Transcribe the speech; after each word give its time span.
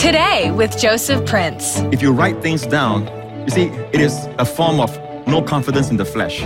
Today 0.00 0.50
with 0.50 0.78
Joseph 0.78 1.26
Prince. 1.26 1.80
If 1.92 2.00
you 2.00 2.10
write 2.10 2.40
things 2.40 2.64
down, 2.66 3.06
you 3.44 3.50
see, 3.50 3.66
it 3.92 4.00
is 4.00 4.16
a 4.38 4.46
form 4.46 4.80
of 4.80 4.90
no 5.26 5.42
confidence 5.42 5.90
in 5.90 5.98
the 5.98 6.06
flesh. 6.06 6.40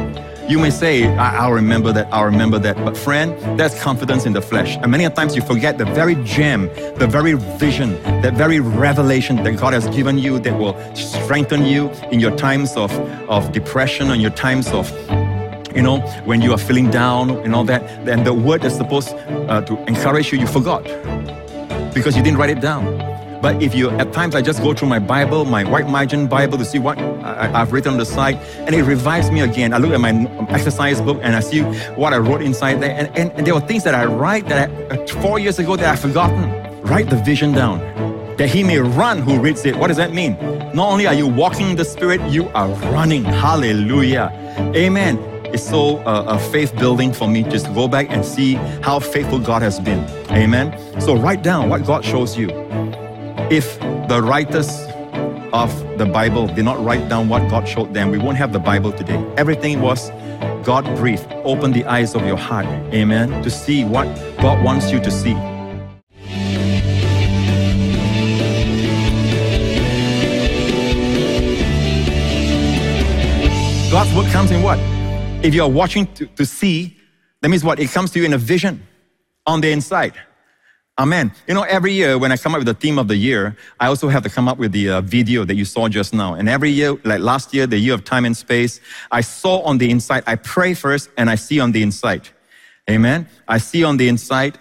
You 0.49 0.59
may 0.59 0.71
say, 0.71 1.07
I- 1.07 1.47
will 1.47 1.55
remember 1.55 1.93
that, 1.93 2.09
I'll 2.13 2.25
remember 2.25 2.59
that. 2.59 2.77
But 2.85 2.97
friend, 2.97 3.31
that's 3.57 3.81
confidence 3.81 4.27
in 4.27 4.33
the 4.33 4.43
flesh. 4.43 4.77
And 4.79 4.91
many 4.91 5.09
times 5.09 5.37
you 5.37 5.43
forget 5.43 5.79
the 5.79 5.85
very 5.85 6.17
gem, 6.25 6.67
the 6.97 7.07
very 7.07 7.35
vision, 7.35 8.03
that 8.23 8.35
very 8.35 8.59
revelation 8.59 9.37
that 9.45 9.57
God 9.57 9.73
has 9.73 9.87
given 9.95 10.19
you 10.19 10.41
that 10.41 10.59
will 10.59 10.75
strengthen 10.97 11.65
you 11.65 11.91
in 12.11 12.19
your 12.19 12.35
times 12.37 12.77
of, 12.77 12.91
of 13.31 13.53
depression 13.53 14.11
and 14.11 14.21
your 14.21 14.33
times 14.33 14.67
of 14.73 14.91
you 15.77 15.83
know, 15.83 16.01
when 16.25 16.43
you 16.43 16.53
are 16.53 16.59
feeling 16.59 16.91
down 16.91 17.31
and 17.31 17.55
all 17.55 17.65
that, 17.65 18.05
then 18.05 18.25
the 18.25 18.35
word 18.35 18.63
that's 18.63 18.77
supposed 18.77 19.11
uh, 19.49 19.61
to 19.61 19.79
encourage 19.87 20.33
you, 20.33 20.41
you 20.41 20.47
forgot 20.49 20.83
because 21.95 22.17
you 22.17 22.23
didn't 22.25 22.39
write 22.39 22.51
it 22.51 22.61
down. 22.61 23.14
But 23.45 23.63
if 23.63 23.75
you, 23.75 23.91
at 23.91 24.11
times 24.15 24.35
I 24.35 24.41
just 24.41 24.63
go 24.63 24.73
through 24.73 24.89
my 24.89 24.99
Bible, 24.99 25.45
my 25.45 25.65
white 25.65 25.87
margin 25.87 26.27
Bible 26.27 26.57
to 26.57 26.65
see 26.65 26.79
what 26.79 26.97
I, 26.97 27.49
have 27.49 27.75
written 27.75 27.93
on 27.93 27.99
the 27.99 28.07
side, 28.07 28.37
and 28.37 28.75
it 28.75 28.85
revives 28.85 29.31
me 29.31 29.41
again. 29.43 29.75
I 29.75 29.77
look 29.77 29.93
at 29.93 30.01
my 30.01 30.13
exercise 30.49 30.99
book 31.03 31.19
and 31.21 31.37
I 31.37 31.41
see 31.41 31.61
what 31.93 32.15
I 32.15 32.17
wrote 32.17 32.41
inside 32.41 32.81
there. 32.81 32.97
And, 32.99 33.15
and, 33.15 33.31
and 33.33 33.47
there 33.47 33.53
were 33.53 33.61
things 33.61 33.85
that 33.85 33.95
I 33.95 34.07
write 34.07 34.49
that 34.49 34.71
I, 34.71 34.97
uh, 34.97 35.07
four 35.21 35.39
years 35.39 35.59
ago 35.59 35.77
that 35.77 35.85
I've 35.85 36.01
forgotten. 36.01 36.41
Write 36.85 37.11
the 37.11 37.17
vision 37.17 37.53
down 37.53 37.81
that 38.39 38.49
he 38.49 38.65
may 38.65 38.79
run 38.79 39.19
who 39.21 39.39
reads 39.39 39.67
it. 39.67 39.77
What 39.77 39.89
does 39.89 39.99
that 39.99 40.15
mean? 40.15 40.39
Not 40.73 40.89
only 40.89 41.07
are 41.07 41.13
you 41.13 41.27
walking 41.27 41.69
in 41.69 41.77
the 41.77 41.85
Spirit, 41.85 42.23
you 42.31 42.49
are 42.55 42.71
running. 42.95 43.25
Hallelujah. 43.25 44.33
Amen. 44.75 45.19
It's 45.53 45.69
so 45.69 45.99
uh, 45.99 46.25
a 46.29 46.39
faith 46.51 46.75
building 46.77 47.13
for 47.13 47.29
me 47.29 47.43
just 47.43 47.67
to 47.67 47.75
go 47.75 47.89
back 47.89 48.07
and 48.09 48.25
see 48.25 48.55
how 48.81 49.01
faithful 49.01 49.39
God 49.39 49.61
has 49.61 49.81
been. 49.81 50.03
Amen. 50.31 50.73
So 50.99 51.15
write 51.15 51.43
down 51.43 51.69
what 51.69 51.85
God 51.85 52.07
shows 52.07 52.39
you. 52.39 52.49
If 53.51 53.79
the 54.09 54.23
writers 54.23 54.71
of 55.53 55.71
the 55.99 56.07
Bible 56.07 56.47
did 56.47 56.65
not 56.65 56.83
write 56.83 57.11
down 57.11 57.29
what 57.29 57.49
God 57.51 57.69
showed 57.69 57.93
them, 57.93 58.11
we 58.11 58.17
won't 58.17 58.39
have 58.39 58.55
the 58.55 58.59
Bible 58.59 58.91
today. 58.91 59.23
Everything 59.37 59.83
was 59.83 60.11
God 60.65 60.85
breathed. 60.97 61.31
Open 61.45 61.71
the 61.71 61.85
eyes 61.85 62.15
of 62.15 62.27
your 62.27 62.39
heart, 62.39 62.65
amen, 62.95 63.43
to 63.43 63.51
see 63.51 63.85
what 63.85 64.07
God 64.39 64.65
wants 64.65 64.91
you 64.91 64.99
to 64.99 65.11
see. 65.11 65.35
God's 73.91 74.15
word 74.17 74.33
comes 74.33 74.51
in 74.53 74.63
what? 74.63 74.79
If 75.45 75.55
you 75.55 75.63
are 75.63 75.71
watching 75.71 76.07
to, 76.15 76.25
to 76.25 76.47
see, 76.47 76.97
that 77.43 77.51
means 77.51 77.63
what? 77.63 77.79
It 77.79 77.91
comes 77.91 78.11
to 78.13 78.21
you 78.21 78.25
in 78.25 78.33
a 78.33 78.39
vision 78.39 78.83
on 79.47 79.61
the 79.61 79.71
inside. 79.71 80.15
Amen. 80.97 81.33
You 81.49 81.55
know, 81.55 81.63
every 81.63 81.93
year 81.93 82.19
when 82.19 82.31
I 82.31 82.37
come 82.37 82.55
up 82.55 82.61
with 82.61 82.69
the 82.69 82.75
theme 82.75 83.01
of 83.01 83.09
the 83.09 83.17
year, 83.17 83.57
I 83.81 83.89
also 83.89 84.09
have 84.09 84.23
to 84.23 84.31
come 84.31 84.47
up 84.47 84.59
with 84.59 84.71
the 84.71 84.91
uh, 84.91 85.01
video 85.01 85.45
that 85.45 85.57
you 85.57 85.65
saw 85.65 85.89
just 85.89 86.15
now. 86.15 86.35
And 86.35 86.49
every 86.49 86.71
year, 86.71 86.97
like 87.03 87.21
last 87.21 87.53
year, 87.53 87.67
the 87.67 87.79
year 87.79 87.95
of 87.95 88.05
time 88.05 88.25
and 88.25 88.37
space, 88.37 88.81
I 89.11 89.21
saw 89.21 89.61
on 89.63 89.79
the 89.79 89.91
inside, 89.91 90.23
I 90.29 90.37
pray 90.37 90.73
first 90.73 91.11
and 91.17 91.29
I 91.29 91.35
see 91.35 91.59
on 91.59 91.73
the 91.73 91.83
inside. 91.83 92.29
Amen. 92.89 93.27
I 93.49 93.59
see 93.59 93.83
on 93.83 93.97
the 93.97 94.07
inside 94.07 94.57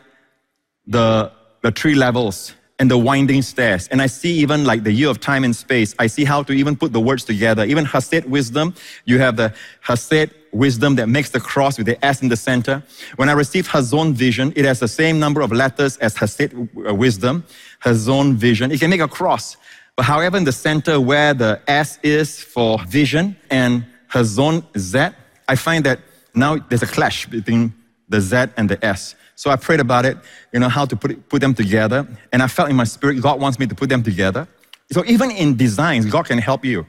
the, 0.87 1.31
the 1.61 1.71
three 1.71 1.93
levels 1.93 2.53
and 2.79 2.89
the 2.89 2.97
winding 2.97 3.43
stairs. 3.43 3.87
And 3.89 4.01
I 4.01 4.07
see 4.07 4.33
even 4.39 4.65
like 4.65 4.83
the 4.83 4.91
year 4.91 5.09
of 5.09 5.19
time 5.19 5.43
and 5.43 5.55
space, 5.55 5.93
I 5.99 6.07
see 6.07 6.23
how 6.23 6.41
to 6.43 6.53
even 6.53 6.75
put 6.75 6.93
the 6.93 6.99
words 6.99 7.25
together. 7.25 7.63
Even 7.63 7.85
Hesed 7.85 8.25
wisdom, 8.25 8.73
you 9.05 9.19
have 9.19 9.37
the 9.37 9.53
Hesed 9.81 10.31
wisdom 10.53 10.95
that 10.95 11.07
makes 11.07 11.31
the 11.31 11.39
cross 11.39 11.77
with 11.77 11.87
the 11.87 12.03
S 12.05 12.21
in 12.21 12.29
the 12.29 12.37
center. 12.37 12.83
When 13.15 13.29
I 13.29 13.33
received 13.33 13.69
Hazon 13.69 14.13
vision, 14.13 14.53
it 14.55 14.65
has 14.65 14.79
the 14.79 14.87
same 14.87 15.19
number 15.19 15.41
of 15.41 15.51
letters 15.51 15.97
as 15.97 16.15
Hesed 16.15 16.53
uh, 16.53 16.93
wisdom, 16.93 17.43
Hazon 17.83 18.35
vision. 18.35 18.71
It 18.71 18.79
can 18.79 18.89
make 18.89 19.01
a 19.01 19.07
cross. 19.07 19.57
But 19.95 20.05
however, 20.05 20.37
in 20.37 20.43
the 20.43 20.51
center 20.51 20.99
where 20.99 21.33
the 21.33 21.61
S 21.67 21.99
is 22.01 22.41
for 22.41 22.79
vision 22.85 23.35
and 23.49 23.85
Hazon 24.11 24.63
Z, 24.77 25.09
I 25.47 25.55
find 25.55 25.83
that 25.85 25.99
now 26.33 26.57
there's 26.57 26.83
a 26.83 26.87
clash 26.87 27.27
between 27.27 27.73
the 28.09 28.21
Z 28.21 28.45
and 28.57 28.69
the 28.69 28.83
S. 28.83 29.15
So 29.35 29.49
I 29.49 29.55
prayed 29.55 29.79
about 29.79 30.05
it, 30.05 30.17
you 30.51 30.59
know, 30.59 30.69
how 30.69 30.85
to 30.85 30.95
put, 30.95 31.11
it, 31.11 31.29
put 31.29 31.41
them 31.41 31.53
together. 31.53 32.07
And 32.31 32.41
I 32.41 32.47
felt 32.47 32.69
in 32.69 32.75
my 32.75 32.83
spirit, 32.83 33.21
God 33.21 33.39
wants 33.41 33.59
me 33.59 33.67
to 33.67 33.75
put 33.75 33.89
them 33.89 34.03
together. 34.03 34.47
So 34.91 35.03
even 35.05 35.31
in 35.31 35.57
designs, 35.57 36.05
God 36.05 36.25
can 36.25 36.37
help 36.37 36.63
you. 36.63 36.85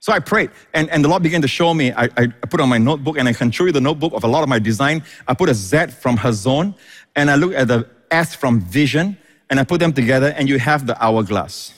So 0.00 0.12
I 0.12 0.20
prayed, 0.20 0.50
and, 0.74 0.88
and 0.90 1.04
the 1.04 1.08
Lord 1.08 1.22
began 1.22 1.42
to 1.42 1.48
show 1.48 1.74
me. 1.74 1.92
I, 1.92 2.08
I 2.16 2.26
put 2.28 2.60
on 2.60 2.68
my 2.68 2.78
notebook, 2.78 3.18
and 3.18 3.28
I 3.28 3.32
can 3.32 3.50
show 3.50 3.64
you 3.64 3.72
the 3.72 3.80
notebook 3.80 4.12
of 4.12 4.22
a 4.22 4.28
lot 4.28 4.42
of 4.44 4.48
my 4.48 4.60
design. 4.60 5.02
I 5.26 5.34
put 5.34 5.48
a 5.48 5.54
Z 5.54 5.88
from 5.88 6.16
Hazon, 6.16 6.74
and 7.16 7.30
I 7.30 7.34
look 7.34 7.52
at 7.52 7.66
the 7.66 7.88
S 8.10 8.34
from 8.34 8.60
Vision, 8.60 9.16
and 9.50 9.58
I 9.58 9.64
put 9.64 9.80
them 9.80 9.92
together, 9.92 10.32
and 10.36 10.48
you 10.48 10.58
have 10.60 10.86
the 10.86 11.02
hourglass. 11.02 11.74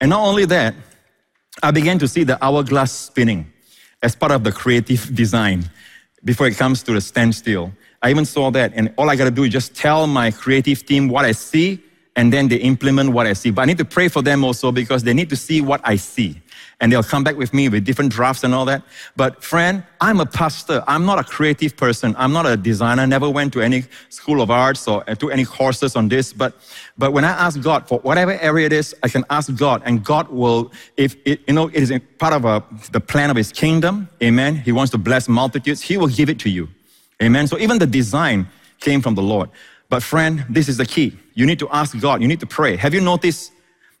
And 0.00 0.10
not 0.10 0.20
only 0.20 0.46
that, 0.46 0.74
I 1.62 1.72
began 1.72 1.98
to 1.98 2.08
see 2.08 2.24
the 2.24 2.42
hourglass 2.42 2.90
spinning 2.92 3.52
as 4.02 4.14
part 4.14 4.32
of 4.32 4.42
the 4.42 4.52
creative 4.52 5.14
design 5.14 5.70
before 6.24 6.46
it 6.46 6.56
comes 6.56 6.82
to 6.84 6.92
the 6.92 7.00
standstill. 7.00 7.72
I 8.02 8.10
even 8.10 8.24
saw 8.24 8.50
that, 8.52 8.72
and 8.74 8.94
all 8.96 9.10
I 9.10 9.16
got 9.16 9.24
to 9.24 9.30
do 9.30 9.44
is 9.44 9.50
just 9.50 9.74
tell 9.74 10.06
my 10.06 10.30
creative 10.30 10.86
team 10.86 11.08
what 11.08 11.26
I 11.26 11.32
see, 11.32 11.82
and 12.14 12.32
then 12.32 12.48
they 12.48 12.56
implement 12.56 13.10
what 13.10 13.26
I 13.26 13.34
see. 13.34 13.50
But 13.50 13.62
I 13.62 13.64
need 13.66 13.78
to 13.78 13.84
pray 13.84 14.08
for 14.08 14.22
them 14.22 14.42
also 14.42 14.72
because 14.72 15.02
they 15.02 15.12
need 15.12 15.28
to 15.28 15.36
see 15.36 15.60
what 15.60 15.82
I 15.84 15.96
see 15.96 16.40
and 16.80 16.92
they'll 16.92 17.02
come 17.02 17.24
back 17.24 17.36
with 17.36 17.54
me 17.54 17.68
with 17.70 17.84
different 17.84 18.12
drafts 18.12 18.44
and 18.44 18.54
all 18.54 18.66
that. 18.66 18.82
But 19.16 19.42
friend, 19.42 19.82
I'm 20.00 20.20
a 20.20 20.26
pastor. 20.26 20.84
I'm 20.86 21.06
not 21.06 21.18
a 21.18 21.24
creative 21.24 21.74
person. 21.74 22.14
I'm 22.18 22.32
not 22.32 22.44
a 22.44 22.56
designer. 22.56 23.02
I 23.02 23.06
Never 23.06 23.30
went 23.30 23.54
to 23.54 23.62
any 23.62 23.84
school 24.10 24.42
of 24.42 24.50
arts 24.50 24.86
or 24.86 25.02
uh, 25.08 25.14
took 25.14 25.32
any 25.32 25.46
courses 25.46 25.96
on 25.96 26.08
this. 26.08 26.34
But, 26.34 26.54
but 26.98 27.14
when 27.14 27.24
I 27.24 27.30
ask 27.30 27.60
God 27.62 27.88
for 27.88 27.98
whatever 28.00 28.32
area 28.32 28.66
it 28.66 28.74
is, 28.74 28.94
I 29.02 29.08
can 29.08 29.24
ask 29.30 29.54
God 29.56 29.82
and 29.86 30.04
God 30.04 30.28
will, 30.28 30.70
if 30.98 31.16
it, 31.24 31.40
you 31.48 31.54
know, 31.54 31.68
it 31.68 31.76
is 31.82 31.92
part 32.18 32.34
of 32.34 32.44
a, 32.44 32.62
the 32.92 33.00
plan 33.00 33.30
of 33.30 33.36
his 33.36 33.52
kingdom. 33.52 34.08
Amen. 34.22 34.56
He 34.56 34.72
wants 34.72 34.90
to 34.92 34.98
bless 34.98 35.28
multitudes. 35.28 35.80
He 35.80 35.96
will 35.96 36.08
give 36.08 36.28
it 36.28 36.38
to 36.40 36.50
you. 36.50 36.68
Amen. 37.22 37.46
So 37.46 37.58
even 37.58 37.78
the 37.78 37.86
design 37.86 38.48
came 38.80 39.00
from 39.00 39.14
the 39.14 39.22
Lord. 39.22 39.48
But 39.88 40.02
friend, 40.02 40.44
this 40.50 40.68
is 40.68 40.76
the 40.76 40.84
key. 40.84 41.16
You 41.32 41.46
need 41.46 41.58
to 41.60 41.68
ask 41.70 41.98
God. 41.98 42.20
You 42.20 42.28
need 42.28 42.40
to 42.40 42.46
pray. 42.46 42.76
Have 42.76 42.92
you 42.92 43.00
noticed 43.00 43.52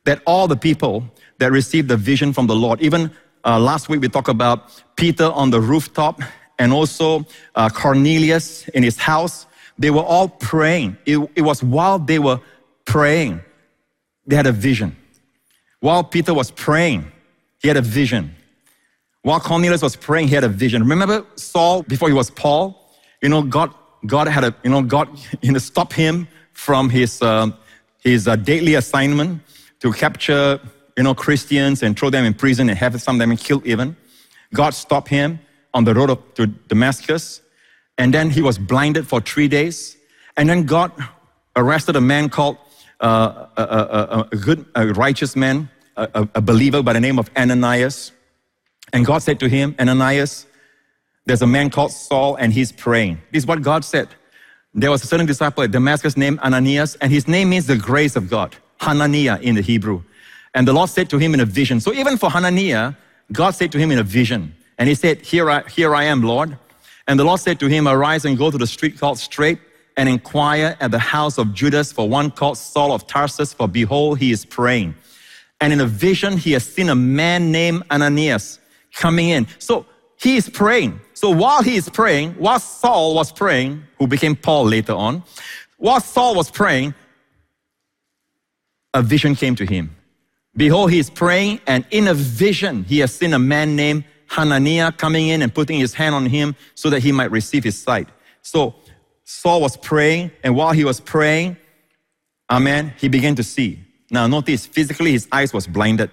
that 0.04 0.20
all 0.26 0.46
the 0.46 0.56
people 0.56 1.04
that 1.38 1.52
received 1.52 1.88
the 1.88 1.96
vision 1.96 2.32
from 2.32 2.46
the 2.46 2.54
Lord. 2.54 2.80
Even 2.80 3.10
uh, 3.44 3.58
last 3.60 3.88
week 3.88 4.00
we 4.00 4.08
talked 4.08 4.28
about 4.28 4.82
Peter 4.96 5.26
on 5.26 5.50
the 5.50 5.60
rooftop 5.60 6.20
and 6.58 6.72
also 6.72 7.24
uh, 7.54 7.68
Cornelius 7.68 8.68
in 8.68 8.82
his 8.82 8.96
house. 8.96 9.46
They 9.78 9.90
were 9.90 10.02
all 10.02 10.28
praying. 10.28 10.96
It, 11.04 11.18
it 11.34 11.42
was 11.42 11.62
while 11.62 11.98
they 11.98 12.18
were 12.18 12.40
praying, 12.86 13.40
they 14.26 14.36
had 14.36 14.46
a 14.46 14.52
vision. 14.52 14.96
While 15.80 16.02
Peter 16.02 16.32
was 16.32 16.50
praying, 16.50 17.12
he 17.60 17.68
had 17.68 17.76
a 17.76 17.82
vision. 17.82 18.34
While 19.22 19.40
Cornelius 19.40 19.82
was 19.82 19.96
praying, 19.96 20.28
he 20.28 20.34
had 20.34 20.44
a 20.44 20.48
vision. 20.48 20.82
Remember 20.82 21.26
Saul 21.34 21.82
before 21.82 22.08
he 22.08 22.14
was 22.14 22.30
Paul? 22.30 22.94
You 23.22 23.28
know, 23.28 23.42
God, 23.42 23.74
God 24.06 24.28
had 24.28 24.44
a, 24.44 24.54
you 24.62 24.70
know, 24.70 24.82
God, 24.82 25.08
you 25.42 25.52
know, 25.52 25.58
stopped 25.58 25.92
him 25.92 26.28
from 26.52 26.88
his, 26.88 27.20
uh, 27.20 27.50
his 28.02 28.26
uh, 28.28 28.36
deadly 28.36 28.74
assignment 28.74 29.42
to 29.80 29.92
capture 29.92 30.60
you 30.96 31.02
know, 31.02 31.14
Christians 31.14 31.82
and 31.82 31.98
throw 31.98 32.10
them 32.10 32.24
in 32.24 32.34
prison 32.34 32.68
and 32.68 32.78
have 32.78 33.00
some 33.00 33.20
of 33.20 33.28
them 33.28 33.36
killed 33.36 33.66
even. 33.66 33.96
God 34.54 34.74
stopped 34.74 35.08
him 35.08 35.40
on 35.74 35.84
the 35.84 35.94
road 35.94 36.18
to 36.36 36.46
Damascus. 36.46 37.42
And 37.98 38.12
then 38.12 38.30
he 38.30 38.42
was 38.42 38.58
blinded 38.58 39.06
for 39.06 39.20
three 39.20 39.48
days. 39.48 39.96
And 40.36 40.48
then 40.48 40.64
God 40.64 40.92
arrested 41.54 41.96
a 41.96 42.00
man 42.00 42.28
called 42.28 42.58
uh, 43.00 43.46
a, 43.56 43.62
a, 43.62 44.28
a, 44.32 44.36
good, 44.36 44.64
a 44.74 44.86
righteous 44.88 45.36
man, 45.36 45.68
a, 45.96 46.28
a 46.34 46.40
believer 46.40 46.82
by 46.82 46.92
the 46.92 47.00
name 47.00 47.18
of 47.18 47.30
Ananias. 47.36 48.12
And 48.92 49.04
God 49.04 49.18
said 49.18 49.40
to 49.40 49.48
him, 49.48 49.74
Ananias, 49.78 50.46
there's 51.26 51.42
a 51.42 51.46
man 51.46 51.70
called 51.70 51.92
Saul 51.92 52.36
and 52.36 52.52
he's 52.52 52.72
praying. 52.72 53.20
This 53.32 53.42
is 53.42 53.46
what 53.46 53.60
God 53.62 53.84
said. 53.84 54.08
There 54.72 54.90
was 54.90 55.02
a 55.02 55.06
certain 55.06 55.26
disciple 55.26 55.62
at 55.62 55.70
Damascus 55.70 56.16
named 56.18 56.38
Ananias, 56.40 56.96
and 56.96 57.10
his 57.10 57.26
name 57.26 57.48
means 57.48 57.66
the 57.66 57.76
grace 57.76 58.14
of 58.14 58.28
God, 58.28 58.54
Hananiah 58.78 59.38
in 59.40 59.54
the 59.54 59.62
Hebrew. 59.62 60.02
And 60.56 60.66
the 60.66 60.72
Lord 60.72 60.88
said 60.88 61.10
to 61.10 61.18
him 61.18 61.34
in 61.34 61.40
a 61.40 61.44
vision. 61.44 61.80
So 61.80 61.92
even 61.92 62.16
for 62.16 62.30
Hananiah, 62.30 62.94
God 63.30 63.50
said 63.50 63.70
to 63.72 63.78
him 63.78 63.90
in 63.90 63.98
a 63.98 64.02
vision. 64.02 64.56
And 64.78 64.88
he 64.88 64.94
said, 64.94 65.20
Here 65.20 65.50
I, 65.50 65.62
here 65.68 65.94
I 65.94 66.04
am, 66.04 66.22
Lord. 66.22 66.56
And 67.06 67.20
the 67.20 67.24
Lord 67.24 67.40
said 67.40 67.60
to 67.60 67.66
him, 67.66 67.86
Arise 67.86 68.24
and 68.24 68.38
go 68.38 68.50
to 68.50 68.56
the 68.56 68.66
street 68.66 68.98
called 68.98 69.18
Straight 69.18 69.58
and 69.98 70.08
inquire 70.08 70.74
at 70.80 70.90
the 70.90 70.98
house 70.98 71.36
of 71.36 71.52
Judas 71.52 71.92
for 71.92 72.08
one 72.08 72.30
called 72.30 72.56
Saul 72.56 72.92
of 72.92 73.06
Tarsus, 73.06 73.52
for 73.52 73.68
behold, 73.68 74.18
he 74.18 74.32
is 74.32 74.46
praying. 74.46 74.94
And 75.60 75.74
in 75.74 75.80
a 75.80 75.86
vision, 75.86 76.38
he 76.38 76.52
has 76.52 76.64
seen 76.64 76.88
a 76.88 76.94
man 76.94 77.52
named 77.52 77.82
Ananias 77.90 78.58
coming 78.94 79.28
in. 79.28 79.46
So 79.58 79.84
he 80.18 80.36
is 80.36 80.48
praying. 80.48 81.00
So 81.12 81.28
while 81.28 81.62
he 81.62 81.76
is 81.76 81.90
praying, 81.90 82.32
while 82.32 82.60
Saul 82.60 83.14
was 83.14 83.30
praying, 83.30 83.82
who 83.98 84.06
became 84.06 84.34
Paul 84.34 84.64
later 84.64 84.94
on, 84.94 85.22
while 85.76 86.00
Saul 86.00 86.34
was 86.34 86.50
praying, 86.50 86.94
a 88.94 89.02
vision 89.02 89.34
came 89.34 89.54
to 89.56 89.66
him. 89.66 89.94
Behold, 90.56 90.90
he 90.90 90.98
is 90.98 91.10
praying, 91.10 91.60
and 91.66 91.84
in 91.90 92.08
a 92.08 92.14
vision, 92.14 92.84
he 92.84 92.98
has 93.00 93.14
seen 93.14 93.34
a 93.34 93.38
man 93.38 93.76
named 93.76 94.04
Hananiah 94.28 94.90
coming 94.92 95.28
in 95.28 95.42
and 95.42 95.54
putting 95.54 95.78
his 95.78 95.92
hand 95.94 96.14
on 96.14 96.26
him 96.26 96.56
so 96.74 96.88
that 96.90 97.00
he 97.00 97.12
might 97.12 97.30
receive 97.30 97.62
his 97.62 97.78
sight. 97.78 98.08
So 98.42 98.74
Saul 99.24 99.60
was 99.60 99.76
praying, 99.76 100.30
and 100.42 100.56
while 100.56 100.72
he 100.72 100.84
was 100.84 100.98
praying, 101.00 101.56
amen, 102.50 102.94
he 102.96 103.08
began 103.08 103.34
to 103.34 103.42
see. 103.42 103.80
Now, 104.10 104.26
notice 104.26 104.66
physically 104.66 105.12
his 105.12 105.28
eyes 105.30 105.52
was 105.52 105.66
blinded 105.66 106.10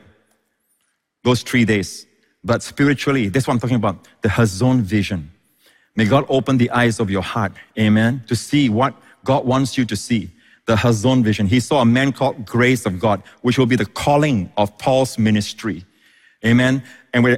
those 1.23 1.41
three 1.41 1.63
days. 1.63 2.05
But 2.43 2.61
spiritually, 2.61 3.29
that's 3.29 3.47
what 3.47 3.53
I'm 3.53 3.59
talking 3.59 3.77
about 3.77 4.07
the 4.21 4.29
Hazon 4.29 4.81
vision. 4.81 5.31
May 5.95 6.05
God 6.05 6.25
open 6.27 6.57
the 6.57 6.69
eyes 6.71 6.99
of 6.99 7.09
your 7.09 7.21
heart, 7.21 7.53
amen, 7.79 8.23
to 8.27 8.35
see 8.35 8.67
what 8.67 8.95
God 9.23 9.45
wants 9.45 9.77
you 9.77 9.85
to 9.85 9.95
see. 9.95 10.31
The 10.65 10.75
Hazon 10.75 11.23
vision. 11.23 11.47
He 11.47 11.59
saw 11.59 11.81
a 11.81 11.85
man 11.85 12.13
called 12.13 12.45
Grace 12.45 12.85
of 12.85 12.99
God, 12.99 13.21
which 13.41 13.57
will 13.57 13.65
be 13.65 13.75
the 13.75 13.85
calling 13.85 14.51
of 14.55 14.77
Paul's 14.77 15.17
ministry. 15.17 15.85
Amen. 16.45 16.83
And 17.13 17.23
when, 17.23 17.37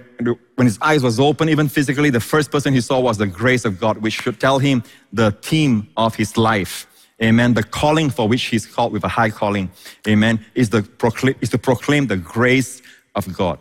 his 0.57 0.80
eyes 0.81 1.04
was 1.04 1.19
open, 1.19 1.50
even 1.50 1.68
physically, 1.68 2.10
the 2.10 2.19
first 2.19 2.51
person 2.51 2.74
he 2.74 2.81
saw 2.81 3.00
was 3.00 3.18
the 3.18 3.27
grace 3.27 3.66
of 3.66 3.80
God, 3.80 3.98
which 3.98 4.22
should 4.22 4.39
tell 4.39 4.57
him 4.57 4.83
the 5.12 5.31
theme 5.31 5.88
of 5.98 6.16
his 6.16 6.38
life. 6.38 6.88
Amen. 7.22 7.54
The 7.54 7.63
calling 7.63 8.10
for 8.10 8.27
which 8.27 8.44
he's 8.44 8.66
called 8.66 8.94
with 8.94 9.04
a 9.04 9.07
high 9.07 9.30
calling. 9.30 9.72
Amen. 10.07 10.44
Is, 10.54 10.69
the 10.69 10.81
proclaim, 10.83 11.36
is 11.42 11.50
to 11.50 11.57
proclaim 11.57 12.07
the 12.07 12.18
grace 12.18 12.81
of 13.16 13.31
God. 13.36 13.60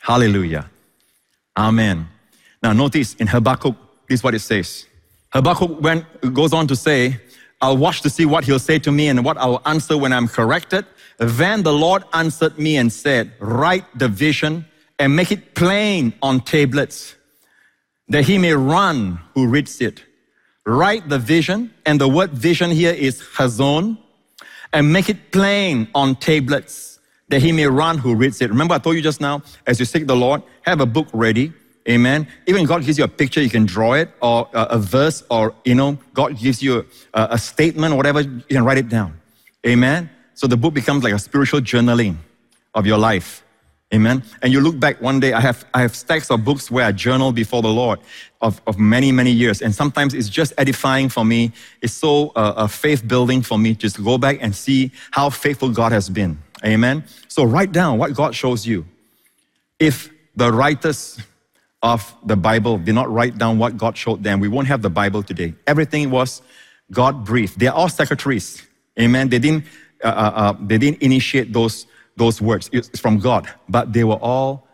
Hallelujah. 0.00 0.70
Amen. 1.56 2.08
Now 2.62 2.72
notice 2.72 3.14
in 3.14 3.26
Habakkuk, 3.26 3.76
this 4.08 4.20
is 4.20 4.24
what 4.24 4.34
it 4.34 4.40
says. 4.40 4.86
Habakkuk 5.32 5.80
went, 5.80 6.04
goes 6.34 6.52
on 6.52 6.66
to 6.66 6.76
say, 6.76 7.20
I'll 7.60 7.76
watch 7.76 8.00
to 8.02 8.10
see 8.10 8.24
what 8.24 8.44
he'll 8.44 8.58
say 8.58 8.78
to 8.78 8.90
me 8.90 9.08
and 9.08 9.24
what 9.24 9.36
I'll 9.36 9.60
answer 9.66 9.96
when 9.96 10.12
I'm 10.12 10.28
corrected. 10.28 10.86
Then 11.18 11.62
the 11.62 11.72
Lord 11.72 12.04
answered 12.14 12.58
me 12.58 12.76
and 12.78 12.90
said, 12.90 13.32
Write 13.38 13.84
the 13.98 14.08
vision 14.08 14.64
and 14.98 15.14
make 15.14 15.30
it 15.30 15.54
plain 15.54 16.12
on 16.22 16.40
tablets, 16.40 17.14
that 18.08 18.24
he 18.24 18.38
may 18.38 18.54
run 18.54 19.20
who 19.34 19.46
reads 19.46 19.80
it. 19.80 20.04
Write 20.66 21.08
the 21.08 21.18
vision, 21.18 21.72
and 21.86 22.00
the 22.00 22.08
word 22.08 22.30
vision 22.32 22.70
here 22.70 22.92
is 22.92 23.22
hazon, 23.36 23.98
and 24.72 24.92
make 24.92 25.08
it 25.08 25.32
plain 25.32 25.88
on 25.94 26.16
tablets, 26.16 26.98
that 27.28 27.42
he 27.42 27.50
may 27.50 27.66
run 27.66 27.98
who 27.98 28.14
reads 28.14 28.40
it. 28.40 28.50
Remember, 28.50 28.74
I 28.74 28.78
told 28.78 28.96
you 28.96 29.02
just 29.02 29.20
now, 29.20 29.42
as 29.66 29.78
you 29.78 29.86
seek 29.86 30.06
the 30.06 30.16
Lord, 30.16 30.42
have 30.62 30.80
a 30.80 30.86
book 30.86 31.08
ready. 31.12 31.52
Amen. 31.90 32.28
Even 32.46 32.66
God 32.66 32.84
gives 32.84 32.98
you 32.98 33.04
a 33.04 33.08
picture, 33.08 33.42
you 33.42 33.50
can 33.50 33.66
draw 33.66 33.94
it, 33.94 34.10
or 34.22 34.48
a, 34.52 34.78
verse, 34.78 35.24
or, 35.28 35.52
you 35.64 35.74
know, 35.74 35.98
God 36.14 36.38
gives 36.38 36.62
you 36.62 36.86
a, 37.12 37.28
a 37.32 37.38
statement, 37.38 37.96
whatever, 37.96 38.20
you 38.20 38.42
can 38.48 38.64
write 38.64 38.78
it 38.78 38.88
down. 38.88 39.18
Amen. 39.66 40.08
So 40.34 40.46
the 40.46 40.56
book 40.56 40.72
becomes 40.72 41.02
like 41.02 41.12
a 41.12 41.18
spiritual 41.18 41.60
journaling 41.60 42.16
of 42.74 42.86
your 42.86 42.96
life. 42.96 43.42
Amen. 43.92 44.22
And 44.40 44.52
you 44.52 44.60
look 44.60 44.78
back 44.78 45.02
one 45.02 45.18
day, 45.18 45.32
I 45.32 45.40
have, 45.40 45.64
I 45.74 45.82
have 45.82 45.96
stacks 45.96 46.30
of 46.30 46.44
books 46.44 46.70
where 46.70 46.86
I 46.86 46.92
journal 46.92 47.32
before 47.32 47.60
the 47.60 47.72
Lord 47.72 47.98
of, 48.40 48.60
of 48.68 48.78
many, 48.78 49.10
many 49.10 49.32
years. 49.32 49.60
And 49.60 49.74
sometimes 49.74 50.14
it's 50.14 50.28
just 50.28 50.52
edifying 50.58 51.08
for 51.08 51.24
me. 51.24 51.50
It's 51.82 51.92
so 51.92 52.28
uh, 52.36 52.68
faith 52.68 53.06
building 53.08 53.42
for 53.42 53.58
me 53.58 53.74
just 53.74 53.96
to 53.96 54.02
go 54.02 54.16
back 54.16 54.38
and 54.40 54.54
see 54.54 54.92
how 55.10 55.28
faithful 55.28 55.70
God 55.70 55.90
has 55.90 56.08
been. 56.08 56.38
Amen. 56.64 57.02
So 57.26 57.42
write 57.42 57.72
down 57.72 57.98
what 57.98 58.14
God 58.14 58.32
shows 58.32 58.64
you. 58.64 58.86
If 59.80 60.08
the 60.36 60.52
writers 60.52 61.18
of 61.82 62.14
the 62.24 62.36
Bible 62.36 62.78
did 62.78 62.94
not 62.94 63.10
write 63.10 63.38
down 63.38 63.58
what 63.58 63.76
God 63.76 63.96
showed 63.96 64.22
them, 64.22 64.40
we 64.40 64.48
won't 64.48 64.66
have 64.68 64.82
the 64.82 64.90
Bible 64.90 65.22
today. 65.22 65.54
Everything 65.66 66.10
was 66.10 66.42
God 66.90 67.24
breathed. 67.24 67.58
They 67.58 67.68
are 67.68 67.74
all 67.74 67.88
secretaries. 67.88 68.62
Amen. 68.98 69.28
They 69.28 69.38
didn't, 69.38 69.64
uh, 70.04 70.08
uh, 70.08 70.32
uh 70.34 70.56
they 70.60 70.78
didn't 70.78 71.02
initiate 71.02 71.52
those, 71.52 71.86
those 72.16 72.40
words. 72.40 72.68
It's 72.72 72.98
from 72.98 73.18
God. 73.18 73.48
But 73.68 73.92
they 73.92 74.04
were 74.04 74.20
all 74.20 74.66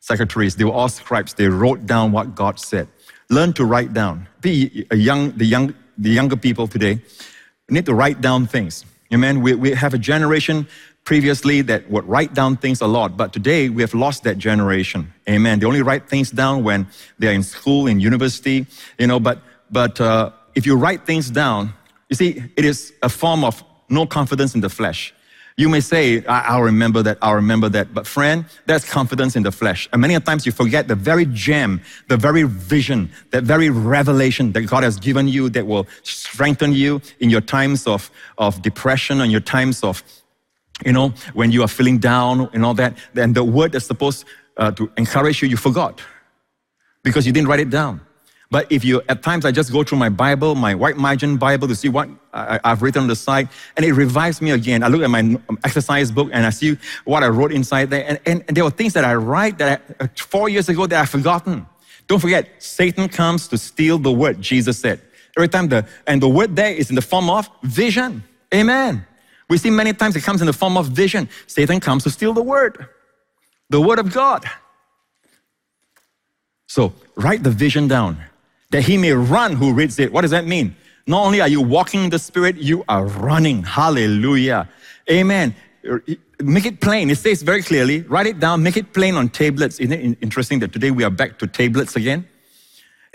secretaries. 0.00 0.56
They 0.56 0.64
were 0.64 0.72
all 0.72 0.88
scribes. 0.88 1.34
They 1.34 1.48
wrote 1.48 1.86
down 1.86 2.12
what 2.12 2.34
God 2.34 2.58
said. 2.58 2.88
Learn 3.30 3.52
to 3.54 3.64
write 3.64 3.92
down. 3.92 4.26
Be 4.40 4.86
young, 4.92 5.30
the, 5.32 5.44
young, 5.44 5.74
the 5.96 6.10
younger 6.10 6.36
people 6.36 6.66
today 6.66 7.00
need 7.68 7.86
to 7.86 7.94
write 7.94 8.20
down 8.20 8.46
things. 8.46 8.84
Amen. 9.12 9.40
We, 9.40 9.54
we 9.54 9.72
have 9.72 9.94
a 9.94 9.98
generation 9.98 10.66
previously 11.10 11.60
that 11.60 11.90
would 11.90 12.04
write 12.04 12.34
down 12.34 12.56
things 12.56 12.80
a 12.80 12.86
lot, 12.86 13.16
but 13.16 13.32
today 13.32 13.68
we 13.68 13.82
have 13.82 13.94
lost 13.94 14.22
that 14.22 14.38
generation. 14.38 15.12
Amen. 15.28 15.58
They 15.58 15.66
only 15.66 15.82
write 15.82 16.08
things 16.08 16.30
down 16.30 16.62
when 16.62 16.86
they're 17.18 17.32
in 17.32 17.42
school, 17.42 17.88
in 17.88 17.98
university, 17.98 18.64
you 18.96 19.08
know, 19.08 19.18
but, 19.18 19.42
but 19.72 20.00
uh, 20.00 20.30
if 20.54 20.64
you 20.66 20.76
write 20.76 21.06
things 21.06 21.28
down, 21.28 21.74
you 22.10 22.14
see, 22.14 22.44
it 22.56 22.64
is 22.64 22.92
a 23.02 23.08
form 23.08 23.42
of 23.42 23.60
no 23.88 24.06
confidence 24.06 24.54
in 24.54 24.60
the 24.60 24.68
flesh. 24.68 25.12
You 25.56 25.68
may 25.68 25.80
say, 25.80 26.24
I- 26.26 26.56
will 26.56 26.66
remember 26.66 27.02
that, 27.02 27.18
I'll 27.20 27.34
remember 27.34 27.68
that. 27.70 27.92
But 27.92 28.06
friend, 28.06 28.44
that's 28.66 28.88
confidence 28.88 29.34
in 29.34 29.42
the 29.42 29.50
flesh. 29.50 29.88
And 29.92 30.00
many 30.00 30.18
times 30.20 30.46
you 30.46 30.52
forget 30.52 30.86
the 30.86 30.94
very 30.94 31.26
gem, 31.26 31.80
the 32.06 32.16
very 32.16 32.44
vision, 32.44 33.10
that 33.32 33.42
very 33.42 33.68
revelation 33.68 34.52
that 34.52 34.62
God 34.62 34.84
has 34.84 34.96
given 34.96 35.26
you 35.26 35.48
that 35.50 35.66
will 35.66 35.88
strengthen 36.04 36.72
you 36.72 37.02
in 37.18 37.30
your 37.30 37.40
times 37.40 37.88
of, 37.88 38.12
of 38.38 38.62
depression 38.62 39.20
and 39.20 39.32
your 39.32 39.40
times 39.40 39.82
of 39.82 40.04
you 40.84 40.92
know, 40.92 41.12
when 41.34 41.50
you 41.50 41.62
are 41.62 41.68
feeling 41.68 41.98
down 41.98 42.48
and 42.52 42.64
all 42.64 42.74
that, 42.74 42.96
then 43.14 43.32
the 43.32 43.44
word 43.44 43.72
that's 43.72 43.86
supposed 43.86 44.24
uh, 44.56 44.70
to 44.72 44.90
encourage 44.96 45.42
you, 45.42 45.48
you 45.48 45.56
forgot 45.56 46.00
because 47.02 47.26
you 47.26 47.32
didn't 47.32 47.48
write 47.48 47.60
it 47.60 47.70
down. 47.70 48.00
But 48.50 48.70
if 48.70 48.84
you, 48.84 49.00
at 49.08 49.22
times 49.22 49.44
I 49.44 49.52
just 49.52 49.70
go 49.70 49.84
through 49.84 49.98
my 49.98 50.08
Bible, 50.08 50.56
my 50.56 50.74
white 50.74 50.96
margin 50.96 51.36
Bible 51.36 51.68
to 51.68 51.74
see 51.76 51.88
what 51.88 52.08
I, 52.32 52.58
have 52.64 52.82
written 52.82 53.02
on 53.02 53.08
the 53.08 53.14
side, 53.14 53.48
and 53.76 53.86
it 53.86 53.92
revives 53.92 54.42
me 54.42 54.50
again. 54.50 54.82
I 54.82 54.88
look 54.88 55.02
at 55.02 55.10
my 55.10 55.40
exercise 55.62 56.10
book 56.10 56.30
and 56.32 56.44
I 56.44 56.50
see 56.50 56.76
what 57.04 57.22
I 57.22 57.28
wrote 57.28 57.52
inside 57.52 57.90
there. 57.90 58.04
And, 58.08 58.20
and, 58.26 58.44
and 58.48 58.56
there 58.56 58.64
were 58.64 58.70
things 58.70 58.92
that 58.94 59.04
I 59.04 59.14
write 59.14 59.58
that 59.58 59.82
I, 60.00 60.04
uh, 60.04 60.08
four 60.16 60.48
years 60.48 60.68
ago 60.68 60.86
that 60.86 61.00
I've 61.00 61.08
forgotten. 61.08 61.64
Don't 62.08 62.18
forget, 62.18 62.48
Satan 62.60 63.08
comes 63.08 63.46
to 63.48 63.56
steal 63.56 63.98
the 63.98 64.10
word, 64.10 64.40
Jesus 64.40 64.80
said. 64.80 65.00
Every 65.36 65.48
time 65.48 65.68
the, 65.68 65.86
and 66.08 66.20
the 66.20 66.28
word 66.28 66.56
there 66.56 66.72
is 66.72 66.90
in 66.90 66.96
the 66.96 67.02
form 67.02 67.30
of 67.30 67.48
vision. 67.62 68.24
Amen. 68.52 69.06
We 69.50 69.58
see 69.58 69.68
many 69.68 69.92
times 69.92 70.14
it 70.14 70.22
comes 70.22 70.40
in 70.40 70.46
the 70.46 70.52
form 70.52 70.76
of 70.76 70.86
vision. 70.86 71.28
Satan 71.48 71.80
comes 71.80 72.04
to 72.04 72.10
steal 72.10 72.32
the 72.32 72.42
word, 72.42 72.86
the 73.68 73.80
word 73.80 73.98
of 73.98 74.14
God. 74.14 74.44
So 76.68 76.94
write 77.16 77.42
the 77.42 77.50
vision 77.50 77.88
down 77.88 78.16
that 78.70 78.82
he 78.82 78.96
may 78.96 79.12
run 79.12 79.56
who 79.56 79.74
reads 79.74 79.98
it. 79.98 80.12
What 80.12 80.20
does 80.20 80.30
that 80.30 80.46
mean? 80.46 80.76
Not 81.08 81.26
only 81.26 81.40
are 81.40 81.48
you 81.48 81.60
walking 81.60 82.04
in 82.04 82.10
the 82.10 82.18
spirit, 82.20 82.58
you 82.58 82.84
are 82.88 83.04
running. 83.04 83.64
Hallelujah. 83.64 84.68
Amen. 85.10 85.56
Er, 85.84 86.04
make 86.40 86.64
it 86.64 86.80
plain. 86.80 87.10
It 87.10 87.18
says 87.18 87.42
very 87.42 87.64
clearly, 87.64 88.02
write 88.02 88.28
it 88.28 88.38
down, 88.38 88.62
make 88.62 88.76
it 88.76 88.92
plain 88.92 89.16
on 89.16 89.30
tablets. 89.30 89.80
Isn't 89.80 89.92
it 89.92 90.18
interesting 90.20 90.60
that 90.60 90.72
today 90.72 90.92
we 90.92 91.02
are 91.02 91.10
back 91.10 91.40
to 91.40 91.48
tablets 91.48 91.96
again? 91.96 92.28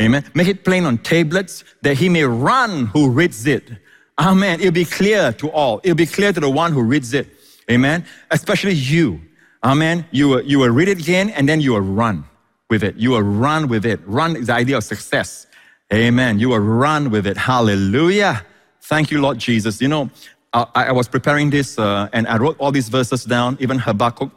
Amen. 0.01 0.25
Make 0.33 0.49
it 0.49 0.65
plain 0.65 0.85
on 0.85 0.97
tablets 0.97 1.63
that 1.81 1.95
he 1.95 2.09
may 2.09 2.25
run 2.25 2.87
who 2.87 3.09
reads 3.09 3.47
it. 3.47 3.71
Amen. 4.19 4.59
It'll 4.59 4.71
be 4.71 4.85
clear 4.85 5.33
to 5.33 5.49
all. 5.51 5.81
It'll 5.83 5.95
be 5.95 6.05
clear 6.05 6.31
to 6.31 6.39
the 6.39 6.49
one 6.49 6.71
who 6.71 6.81
reads 6.81 7.13
it. 7.13 7.27
Amen. 7.69 8.05
Especially 8.31 8.73
you. 8.73 9.21
Amen. 9.63 10.05
You 10.11 10.29
will, 10.29 10.41
you 10.41 10.59
will 10.59 10.69
read 10.69 10.87
it 10.87 10.99
again 10.99 11.29
and 11.31 11.49
then 11.49 11.59
you 11.59 11.73
will 11.73 11.81
run 11.81 12.23
with 12.69 12.83
it. 12.83 12.95
You 12.95 13.11
will 13.11 13.23
run 13.23 13.67
with 13.67 13.85
it. 13.85 13.99
Run 14.05 14.35
is 14.35 14.47
the 14.47 14.53
idea 14.53 14.77
of 14.77 14.83
success. 14.83 15.47
Amen. 15.93 16.39
You 16.39 16.49
will 16.49 16.59
run 16.59 17.09
with 17.09 17.27
it. 17.27 17.37
Hallelujah. 17.37 18.45
Thank 18.81 19.11
you, 19.11 19.19
Lord 19.19 19.39
Jesus. 19.39 19.81
You 19.81 19.87
know, 19.87 20.09
I, 20.53 20.65
I 20.75 20.91
was 20.91 21.07
preparing 21.07 21.49
this 21.49 21.77
uh, 21.77 22.07
and 22.13 22.27
I 22.27 22.37
wrote 22.37 22.55
all 22.59 22.71
these 22.71 22.89
verses 22.89 23.25
down, 23.25 23.57
even 23.59 23.79
Habakkuk. 23.79 24.31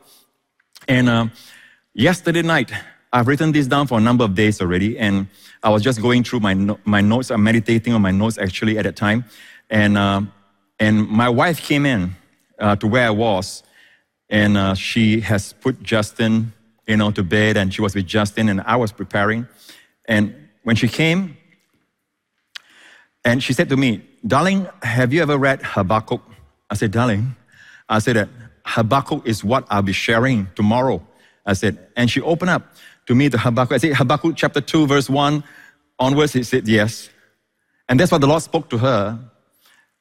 And 0.88 1.08
uh, 1.08 1.26
yesterday 1.94 2.42
night, 2.42 2.72
I've 3.12 3.28
written 3.28 3.52
this 3.52 3.66
down 3.66 3.86
for 3.86 3.98
a 3.98 4.00
number 4.00 4.24
of 4.24 4.34
days 4.34 4.60
already. 4.60 4.98
And 4.98 5.28
I 5.62 5.70
was 5.70 5.82
just 5.82 6.00
going 6.00 6.24
through 6.24 6.40
my, 6.40 6.54
my 6.84 7.00
notes. 7.00 7.30
I'm 7.30 7.42
meditating 7.42 7.92
on 7.92 8.02
my 8.02 8.10
notes 8.10 8.38
actually 8.38 8.78
at 8.78 8.84
that 8.84 8.96
time. 8.96 9.24
And, 9.70 9.98
uh, 9.98 10.22
and 10.78 11.08
my 11.08 11.28
wife 11.28 11.60
came 11.60 11.84
in 11.84 12.16
uh, 12.58 12.76
to 12.76 12.86
where 12.86 13.06
I 13.06 13.10
was, 13.10 13.62
and 14.30 14.56
uh, 14.56 14.74
she 14.74 15.20
has 15.20 15.52
put 15.52 15.82
Justin, 15.82 16.52
you 16.86 16.96
know, 16.96 17.10
to 17.10 17.22
bed, 17.22 17.56
and 17.56 17.72
she 17.72 17.82
was 17.82 17.94
with 17.94 18.06
Justin, 18.06 18.48
and 18.48 18.60
I 18.62 18.76
was 18.76 18.92
preparing. 18.92 19.46
And 20.06 20.34
when 20.62 20.76
she 20.76 20.88
came, 20.88 21.36
and 23.24 23.42
she 23.42 23.52
said 23.52 23.68
to 23.68 23.76
me, 23.76 24.02
Darling, 24.26 24.66
have 24.82 25.12
you 25.12 25.22
ever 25.22 25.36
read 25.36 25.62
Habakkuk? 25.62 26.22
I 26.70 26.74
said, 26.74 26.90
Darling, 26.90 27.36
I 27.88 27.98
said 27.98 28.16
that 28.16 28.28
Habakkuk 28.64 29.26
is 29.26 29.44
what 29.44 29.66
I'll 29.70 29.82
be 29.82 29.92
sharing 29.92 30.48
tomorrow. 30.54 31.06
I 31.46 31.54
said, 31.54 31.78
and 31.96 32.10
she 32.10 32.20
opened 32.20 32.50
up 32.50 32.74
to 33.06 33.14
me 33.14 33.28
the 33.28 33.38
Habakkuk. 33.38 33.72
I 33.72 33.78
said, 33.78 33.94
Habakkuk 33.94 34.34
chapter 34.36 34.60
2, 34.60 34.86
verse 34.86 35.08
1 35.08 35.42
onwards. 35.98 36.32
He 36.32 36.42
said, 36.42 36.68
Yes. 36.68 37.08
And 37.88 37.98
that's 37.98 38.12
what 38.12 38.20
the 38.20 38.26
Lord 38.26 38.42
spoke 38.42 38.68
to 38.70 38.78
her 38.78 39.18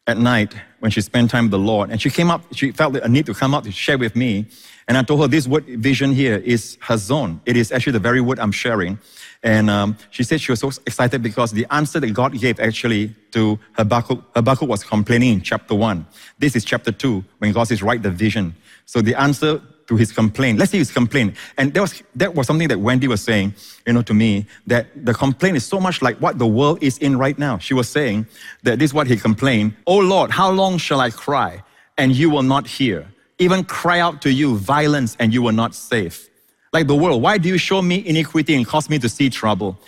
at 0.08 0.18
night 0.18 0.56
when 0.80 0.90
she 0.90 1.02
spent 1.02 1.30
time 1.30 1.46
with 1.46 1.52
the 1.52 1.60
Lord. 1.60 1.92
And 1.92 2.02
she 2.02 2.10
came 2.10 2.32
up, 2.32 2.42
she 2.54 2.72
felt 2.72 2.96
a 2.96 3.08
need 3.08 3.26
to 3.26 3.34
come 3.34 3.54
up 3.54 3.66
to 3.66 3.72
share 3.72 3.98
with 3.98 4.16
me. 4.16 4.48
And 4.88 4.98
I 4.98 5.04
told 5.04 5.22
her 5.22 5.28
this 5.28 5.48
word 5.48 5.66
vision 5.66 6.14
here 6.14 6.38
is 6.38 6.78
hazon. 6.82 7.42
It 7.46 7.58
is 7.58 7.74
actually 7.74 7.92
the 7.94 8.00
very 8.00 8.22
word 8.22 8.40
I'm 8.40 8.54
sharing. 8.54 8.98
And 9.44 9.70
um, 9.70 9.98
she 10.10 10.24
said 10.24 10.40
she 10.40 10.52
was 10.52 10.62
so 10.62 10.72
excited 10.86 11.22
because 11.22 11.52
the 11.52 11.68
answer 11.72 12.00
that 12.00 12.12
God 12.14 12.40
gave 12.40 12.60
actually 12.60 13.14
to 13.32 13.60
Habakkuk, 13.74 14.24
Habakkuk 14.34 14.68
was 14.68 14.84
complaining 14.84 15.34
in 15.34 15.42
chapter 15.42 15.76
one. 15.76 16.08
This 16.40 16.56
is 16.56 16.64
chapter 16.64 16.92
two 16.92 17.26
when 17.40 17.52
God 17.52 17.66
says, 17.66 17.84
write 17.84 18.02
the 18.02 18.12
vision. 18.12 18.56
So 18.86 19.02
the 19.02 19.14
answer 19.16 19.62
to 19.88 19.96
his 19.96 20.12
complaint. 20.12 20.60
Let's 20.60 20.72
say 20.72 20.78
his 20.78 20.92
complaint. 20.92 21.36
And 21.58 21.74
that 21.74 21.82
was, 21.82 22.04
that 22.16 22.36
was 22.36 22.48
something 22.48 22.68
that 22.68 22.80
Wendy 22.80 23.08
was 23.08 23.22
saying, 23.22 23.56
you 23.86 23.94
know, 23.94 24.02
to 24.04 24.14
me, 24.14 24.46
that 24.68 24.88
the 25.06 25.14
complaint 25.14 25.58
is 25.58 25.66
so 25.66 25.80
much 25.80 26.02
like 26.02 26.18
what 26.18 26.38
the 26.38 26.48
world 26.48 26.80
is 26.82 26.98
in 27.00 27.18
right 27.18 27.38
now. 27.38 27.58
She 27.58 27.74
was 27.74 27.90
saying 27.90 28.28
that 28.64 28.80
this 28.80 28.92
is 28.92 28.94
what 28.94 29.08
he 29.08 29.18
complained. 29.18 29.74
Oh 29.86 29.98
Lord, 29.98 30.30
how 30.30 30.52
long 30.52 30.78
shall 30.78 31.00
I 31.00 31.10
cry 31.10 31.64
and 31.98 32.16
you 32.16 32.30
will 32.30 32.44
not 32.44 32.68
hear. 32.68 33.08
Even 33.40 33.64
cry 33.64 34.00
out 34.00 34.22
to 34.24 34.32
you 34.32 34.58
violence, 34.58 35.16
and 35.20 35.34
you 35.34 35.42
will 35.42 35.52
not 35.52 35.76
save. 35.76 36.28
Like 36.74 36.88
the 36.88 36.96
world, 36.96 37.22
why 37.22 37.38
do 37.38 37.50
you 37.50 37.58
show 37.58 37.82
me 37.82 38.04
iniquity 38.06 38.56
and 38.56 38.66
cause 38.66 38.90
me 38.90 39.00
to 39.00 39.10
see 39.10 39.30
trouble? 39.30 39.80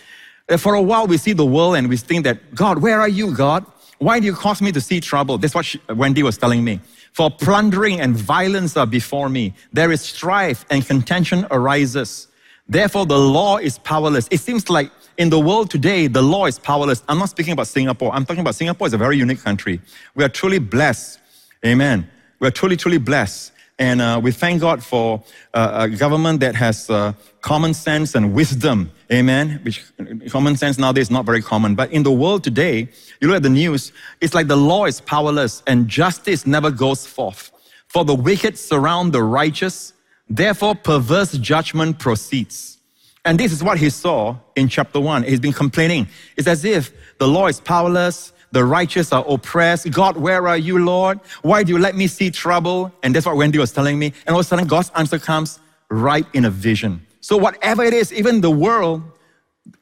Uh, 0.48 0.58
For 0.58 0.76
a 0.76 0.82
while, 0.82 1.08
we 1.08 1.18
see 1.18 1.34
the 1.34 1.46
world 1.46 1.76
and 1.76 1.88
we 1.90 1.98
think 1.98 2.24
that, 2.26 2.56
God, 2.56 2.80
where 2.80 3.00
are 3.00 3.10
you, 3.10 3.34
God? 3.36 3.66
Why 3.98 4.20
do 4.20 4.26
you 4.26 4.34
cause 4.34 4.62
me 4.62 4.72
to 4.72 4.82
see 4.82 5.00
trouble? 5.02 5.38
That's 5.38 5.54
what 5.54 5.66
she, 5.66 5.82
Wendy 5.90 6.24
was 6.24 6.38
telling 6.38 6.64
me. 6.64 6.80
For 7.14 7.30
plundering 7.30 8.00
and 8.00 8.16
violence 8.16 8.78
are 8.78 8.88
before 8.88 9.30
me. 9.30 9.54
There 9.74 9.92
is 9.92 10.02
strife 10.02 10.66
and 10.70 10.86
contention 10.86 11.46
arises. 11.52 12.28
Therefore, 12.68 13.06
the 13.06 13.18
law 13.18 13.58
is 13.58 13.80
powerless. 13.80 14.28
It 14.30 14.40
seems 14.40 14.70
like 14.70 14.92
in 15.18 15.30
the 15.30 15.40
world 15.40 15.70
today, 15.70 16.08
the 16.08 16.22
law 16.22 16.46
is 16.46 16.60
powerless. 16.60 17.04
I'm 17.10 17.18
not 17.18 17.30
speaking 17.30 17.54
about 17.54 17.68
Singapore. 17.68 18.14
I'm 18.14 18.26
talking 18.26 18.42
about 18.42 18.56
Singapore 18.56 18.88
is 18.88 18.94
a 18.94 18.98
very 18.98 19.18
unique 19.18 19.44
country. 19.44 19.82
We 20.16 20.24
are 20.24 20.30
truly 20.30 20.60
blessed. 20.60 21.20
Amen. 21.66 22.10
We 22.40 22.48
are 22.48 22.52
truly, 22.52 22.78
truly 22.78 23.00
blessed. 23.00 23.52
And 23.80 24.02
uh, 24.02 24.20
we 24.22 24.34
thank 24.34 24.60
God 24.60 24.84
for 24.84 25.24
uh, 25.54 25.88
a 25.90 25.90
government 25.90 26.42
that 26.42 26.54
has 26.56 26.90
uh, 26.90 27.14
common 27.40 27.74
sense 27.74 28.14
and 28.14 28.34
wisdom. 28.34 28.92
Amen. 29.12 29.62
Which 29.64 29.82
common 30.30 30.58
sense 30.58 30.78
nowadays 30.78 31.04
is 31.04 31.12
not 31.12 31.26
very 31.26 31.42
common. 31.42 31.76
But 31.76 31.92
in 31.94 32.04
the 32.04 32.12
world 32.12 32.44
today, 32.44 32.90
you 33.22 33.30
look 33.30 33.38
at 33.38 33.44
the 33.44 33.50
news, 33.50 33.94
it's 34.20 34.34
like 34.34 34.48
the 34.48 34.58
law 34.58 34.86
is 34.86 35.00
powerless 35.00 35.64
and 35.66 35.88
justice 35.88 36.46
never 36.46 36.72
goes 36.72 37.08
forth. 37.08 37.52
For 37.88 38.04
the 38.04 38.14
wicked 38.14 38.58
surround 38.58 39.14
the 39.14 39.24
righteous, 39.24 39.94
therefore 40.30 40.76
perverse 40.76 41.32
judgment 41.38 42.00
proceeds. 42.00 42.78
And 43.24 43.40
this 43.40 43.54
is 43.54 43.64
what 43.64 43.78
he 43.78 43.90
saw 43.90 44.36
in 44.58 44.68
chapter 44.68 45.00
one. 45.00 45.24
He's 45.24 45.40
been 45.40 45.54
complaining. 45.54 46.08
It's 46.36 46.48
as 46.48 46.66
if 46.66 46.92
the 47.18 47.28
law 47.28 47.48
is 47.48 47.62
powerless, 47.62 48.34
the 48.52 48.66
righteous 48.66 49.12
are 49.12 49.24
oppressed. 49.28 49.92
God, 49.92 50.18
where 50.18 50.48
are 50.48 50.58
you, 50.58 50.84
Lord? 50.84 51.20
Why 51.42 51.64
do 51.64 51.74
you 51.74 51.80
let 51.80 51.96
me 51.96 52.08
see 52.08 52.32
trouble? 52.32 52.92
And 53.04 53.16
that's 53.16 53.26
what 53.26 53.38
Wendy 53.38 53.60
was 53.60 53.72
telling 53.72 54.00
me. 54.00 54.08
And 54.26 54.30
all 54.30 54.40
of 54.40 54.46
a 54.46 54.50
sudden, 54.50 54.68
God's 54.68 54.92
answer 54.96 55.20
comes 55.20 55.60
right 55.90 56.26
in 56.34 56.46
a 56.46 56.50
vision. 56.50 57.06
So, 57.22 57.38
whatever 57.38 57.84
it 57.84 57.94
is, 57.94 58.14
even 58.14 58.42
the 58.42 58.52
world, 58.52 59.04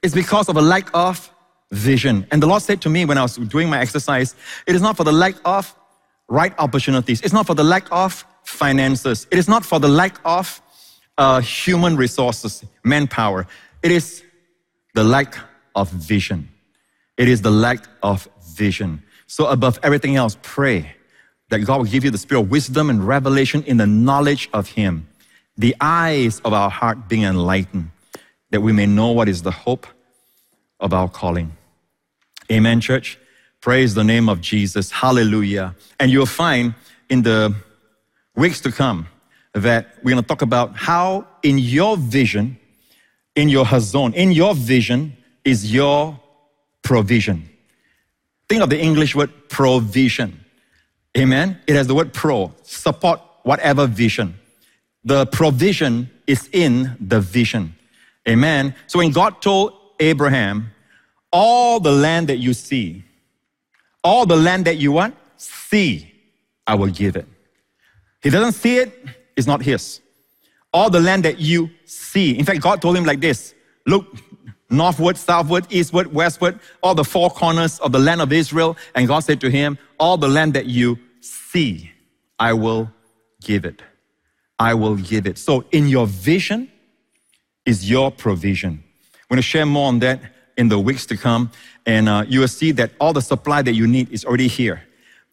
is 0.02 0.14
because 0.14 0.50
of 0.50 0.58
a 0.58 0.62
lack 0.62 0.90
of 0.94 1.32
vision. 1.72 2.26
And 2.32 2.42
the 2.42 2.48
Lord 2.48 2.62
said 2.62 2.82
to 2.82 2.90
me 2.90 3.06
when 3.06 3.18
I 3.18 3.22
was 3.22 3.36
doing 3.36 3.70
my 3.70 3.80
exercise, 3.80 4.36
it 4.66 4.76
is 4.76 4.82
not 4.82 4.98
for 4.98 5.04
the 5.04 5.12
lack 5.12 5.36
of 5.46 5.74
right 6.28 6.54
opportunities, 6.60 7.22
it's 7.22 7.34
not 7.34 7.46
for 7.48 7.54
the 7.54 7.64
lack 7.64 7.88
of 7.92 8.26
finances, 8.44 9.28
it 9.32 9.38
is 9.38 9.48
not 9.48 9.66
for 9.66 9.80
the 9.80 9.88
lack 9.88 10.20
of 10.26 10.62
uh, 11.18 11.40
human 11.42 11.96
resources, 11.96 12.64
manpower. 12.84 13.48
It 13.84 13.92
is 13.92 14.24
the 14.94 15.04
lack 15.04 15.38
of 15.76 15.90
vision. 15.90 16.50
It 17.18 17.28
is 17.28 17.42
the 17.42 17.52
lack 17.52 17.88
of 18.04 18.28
vision. 18.58 19.04
So, 19.28 19.48
above 19.48 19.80
everything 19.84 20.16
else, 20.16 20.38
pray 20.42 20.96
that 21.50 21.60
God 21.60 21.78
will 21.78 21.86
give 21.86 22.04
you 22.04 22.12
the 22.12 22.18
spirit 22.18 22.42
of 22.42 22.50
wisdom 22.50 22.90
and 22.90 23.08
revelation 23.08 23.64
in 23.64 23.78
the 23.78 23.88
knowledge 23.88 24.50
of 24.54 24.70
Him, 24.70 25.08
the 25.58 25.76
eyes 25.80 26.42
of 26.44 26.54
our 26.54 26.70
heart 26.70 27.08
being 27.08 27.24
enlightened, 27.24 27.92
that 28.52 28.62
we 28.62 28.72
may 28.74 28.86
know 28.86 29.12
what 29.12 29.30
is 29.30 29.42
the 29.44 29.52
hope 29.52 29.88
of 30.80 30.94
our 30.94 31.10
calling. 31.10 31.56
Amen, 32.52 32.82
church. 32.82 33.18
Praise 33.62 33.94
the 33.94 34.04
name 34.04 34.30
of 34.30 34.40
Jesus. 34.40 34.92
Hallelujah. 34.92 35.76
And 36.00 36.12
you'll 36.12 36.26
find 36.26 36.74
in 37.10 37.24
the 37.24 37.56
weeks 38.36 38.62
to 38.62 38.72
come 38.72 39.08
that 39.54 39.88
we're 40.04 40.12
going 40.12 40.24
to 40.24 40.28
talk 40.28 40.42
about 40.42 40.76
how, 40.76 41.28
in 41.44 41.58
your 41.58 41.98
vision, 41.98 42.58
in 43.36 43.50
your 43.50 43.66
hazon, 43.66 44.14
in 44.14 44.32
your 44.32 44.54
vision, 44.54 45.18
is 45.44 45.74
your 45.74 46.20
provision. 46.84 47.50
Think 48.50 48.62
of 48.64 48.70
the 48.70 48.80
English 48.80 49.16
word 49.16 49.32
provision. 49.50 50.44
Amen. 51.18 51.60
It 51.68 51.76
has 51.76 51.88
the 51.88 51.96
word 51.96 52.14
pro, 52.14 52.54
support 52.64 53.22
whatever 53.44 53.88
vision. 53.88 54.36
The 55.04 55.26
provision 55.28 56.10
is 56.28 56.50
in 56.52 56.96
the 57.00 57.20
vision. 57.20 57.76
Amen. 58.28 58.76
So 58.88 59.00
when 59.00 59.12
God 59.12 59.42
told 59.42 59.74
Abraham, 60.00 60.72
all 61.32 61.80
the 61.80 61.92
land 61.92 62.28
that 62.28 62.38
you 62.38 62.54
see, 62.54 63.04
all 64.04 64.26
the 64.26 64.36
land 64.36 64.66
that 64.66 64.78
you 64.78 64.92
want, 64.92 65.16
see, 65.38 66.14
I 66.66 66.76
will 66.76 66.88
give 66.88 67.16
it. 67.16 67.26
He 68.22 68.30
doesn't 68.30 68.54
see 68.54 68.78
it, 68.78 68.94
it's 69.36 69.48
not 69.48 69.62
his. 69.62 70.02
All 70.74 70.90
the 70.90 71.00
land 71.00 71.24
that 71.26 71.40
you 71.40 71.70
see. 71.86 72.38
In 72.38 72.46
fact, 72.46 72.62
God 72.62 72.82
told 72.82 72.98
him 72.98 73.06
like 73.06 73.20
this 73.20 73.54
look 73.86 74.06
northward, 74.70 75.18
southward, 75.18 75.66
eastward, 75.70 76.14
westward, 76.14 76.60
all 76.82 76.96
the 76.96 77.04
four 77.04 77.30
corners 77.30 77.80
of 77.80 77.92
the 77.92 78.00
land 78.00 78.22
of 78.22 78.32
Israel. 78.34 78.78
And 78.96 79.08
God 79.08 79.20
said 79.20 79.42
to 79.42 79.50
him, 79.50 79.78
All 80.00 80.18
the 80.18 80.28
land 80.28 80.54
that 80.54 80.66
you 80.66 81.00
see, 81.22 81.92
I 82.40 82.54
will 82.54 82.92
give 83.42 83.66
it. 83.66 83.82
I 84.60 84.74
will 84.74 84.96
give 84.96 85.28
it. 85.28 85.38
So, 85.38 85.66
in 85.72 85.88
your 85.88 86.08
vision 86.08 86.72
is 87.66 87.90
your 87.90 88.12
provision. 88.12 88.84
We're 89.30 89.36
going 89.36 89.38
to 89.38 89.48
share 89.48 89.66
more 89.66 89.88
on 89.88 90.00
that 90.00 90.22
in 90.58 90.70
the 90.70 90.80
weeks 90.80 91.06
to 91.08 91.18
come. 91.18 91.52
And 91.86 92.10
uh, 92.10 92.26
you 92.28 92.40
will 92.40 92.48
see 92.48 92.72
that 92.74 92.92
all 93.00 93.14
the 93.14 93.22
supply 93.22 93.62
that 93.62 93.74
you 93.74 93.88
need 93.88 94.12
is 94.12 94.26
already 94.26 94.48
here. 94.48 94.87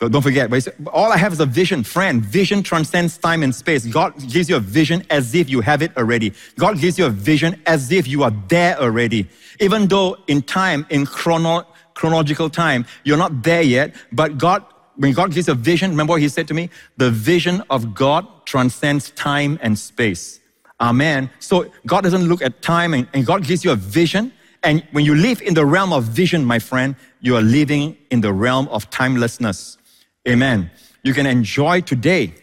Don't 0.08 0.23
forget, 0.23 0.50
all 0.92 1.12
I 1.12 1.16
have 1.16 1.32
is 1.32 1.40
a 1.40 1.46
vision. 1.46 1.84
Friend, 1.84 2.25
vision 2.25 2.62
transcends 2.62 3.18
time 3.18 3.42
and 3.42 3.54
space. 3.54 3.87
God 3.87 4.18
gives 4.28 4.49
you 4.49 4.56
a 4.56 4.61
vision 4.61 5.04
as 5.11 5.34
if 5.34 5.49
you 5.49 5.61
have 5.61 5.82
it 5.82 5.96
already. 5.96 6.32
God 6.58 6.78
gives 6.78 6.99
you 6.99 7.06
a 7.06 7.11
vision 7.11 7.61
as 7.66 7.92
if 7.92 8.06
you 8.06 8.23
are 8.23 8.32
there 8.49 8.78
already. 8.78 9.28
Even 9.61 9.87
though 9.88 10.16
in 10.26 10.42
time, 10.42 10.87
in 10.90 11.06
chrono, 11.06 11.66
chronological 11.94 12.50
time, 12.50 12.87
you're 13.04 13.16
not 13.16 13.42
there 13.42 13.62
yet, 13.62 13.94
but 14.12 14.38
God, 14.38 14.64
when 14.96 15.12
God 15.12 15.32
gives 15.32 15.49
a 15.49 15.54
vision, 15.54 15.90
remember 15.90 16.12
what 16.12 16.20
He 16.20 16.28
said 16.28 16.49
to 16.49 16.54
me? 16.54 16.70
The 16.96 17.11
vision 17.11 17.62
of 17.70 17.94
God 17.94 18.26
transcends 18.46 19.11
time 19.12 19.58
and 19.62 19.78
space. 19.78 20.40
Amen. 20.80 21.30
So 21.38 21.70
God 21.87 22.02
doesn't 22.02 22.28
look 22.28 22.42
at 22.42 22.62
time 22.62 22.94
and, 22.94 23.08
and 23.14 23.25
God 23.25 23.44
gives 23.44 23.64
you 23.64 23.73
a 23.73 23.76
vision. 23.76 24.32
And 24.62 24.82
when 24.92 25.04
you 25.04 25.14
live 25.14 25.40
in 25.42 25.54
the 25.54 25.64
realm 25.64 25.92
of 25.92 26.04
vision, 26.04 26.44
my 26.44 26.58
friend, 26.58 26.96
you 27.20 27.37
are 27.37 27.42
living 27.42 27.96
in 28.11 28.20
the 28.23 28.32
realm 28.32 28.68
of 28.68 28.90
timelessness. 28.90 29.78
Amen. 30.26 30.71
You 31.02 31.12
can 31.12 31.26
enjoy 31.26 31.83
today 31.83 32.35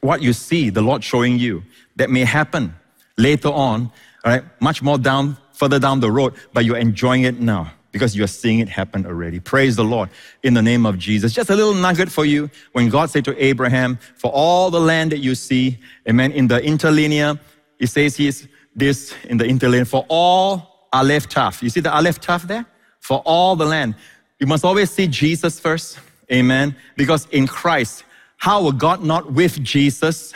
what 0.00 0.22
you 0.22 0.32
see 0.32 0.70
the 0.70 0.82
Lord 0.82 1.02
showing 1.02 1.38
you 1.38 1.62
that 1.96 2.10
may 2.10 2.24
happen 2.24 2.74
later 3.16 3.48
on, 3.48 3.90
right? 4.24 4.44
much 4.60 4.82
more 4.82 4.98
down, 4.98 5.36
further 5.52 5.78
down 5.78 6.00
the 6.00 6.10
road, 6.10 6.34
but 6.52 6.64
you're 6.64 6.76
enjoying 6.76 7.22
it 7.24 7.40
now 7.40 7.72
because 7.90 8.14
you're 8.14 8.26
seeing 8.26 8.58
it 8.58 8.68
happen 8.68 9.06
already. 9.06 9.40
Praise 9.40 9.76
the 9.76 9.84
Lord 9.84 10.10
in 10.42 10.52
the 10.52 10.62
name 10.62 10.84
of 10.84 10.98
Jesus. 10.98 11.32
Just 11.32 11.48
a 11.48 11.56
little 11.56 11.74
nugget 11.74 12.10
for 12.10 12.26
you 12.26 12.50
when 12.72 12.90
God 12.90 13.08
said 13.08 13.24
to 13.24 13.42
Abraham, 13.42 13.98
For 14.16 14.30
all 14.30 14.70
the 14.70 14.80
land 14.80 15.12
that 15.12 15.18
you 15.18 15.34
see, 15.34 15.78
amen, 16.08 16.32
in 16.32 16.46
the 16.46 16.62
interlinear, 16.62 17.40
he 17.78 17.86
says 17.86 18.16
he's 18.16 18.46
this 18.76 19.14
in 19.24 19.38
the 19.38 19.46
interlinear, 19.46 19.86
for 19.86 20.04
all 20.08 20.88
Aleph 20.92 21.28
Tav. 21.28 21.62
You 21.62 21.70
see 21.70 21.80
the 21.80 21.92
Aleph 21.92 22.20
Tav 22.20 22.46
there? 22.46 22.66
For 23.00 23.18
all 23.24 23.56
the 23.56 23.64
land. 23.64 23.94
You 24.38 24.46
must 24.46 24.64
always 24.64 24.90
see 24.90 25.06
Jesus 25.06 25.58
first 25.58 25.98
Amen. 26.32 26.76
Because 26.96 27.26
in 27.30 27.46
Christ, 27.46 28.04
how 28.36 28.62
will 28.62 28.72
God 28.72 29.02
not 29.02 29.32
with 29.32 29.62
Jesus 29.62 30.34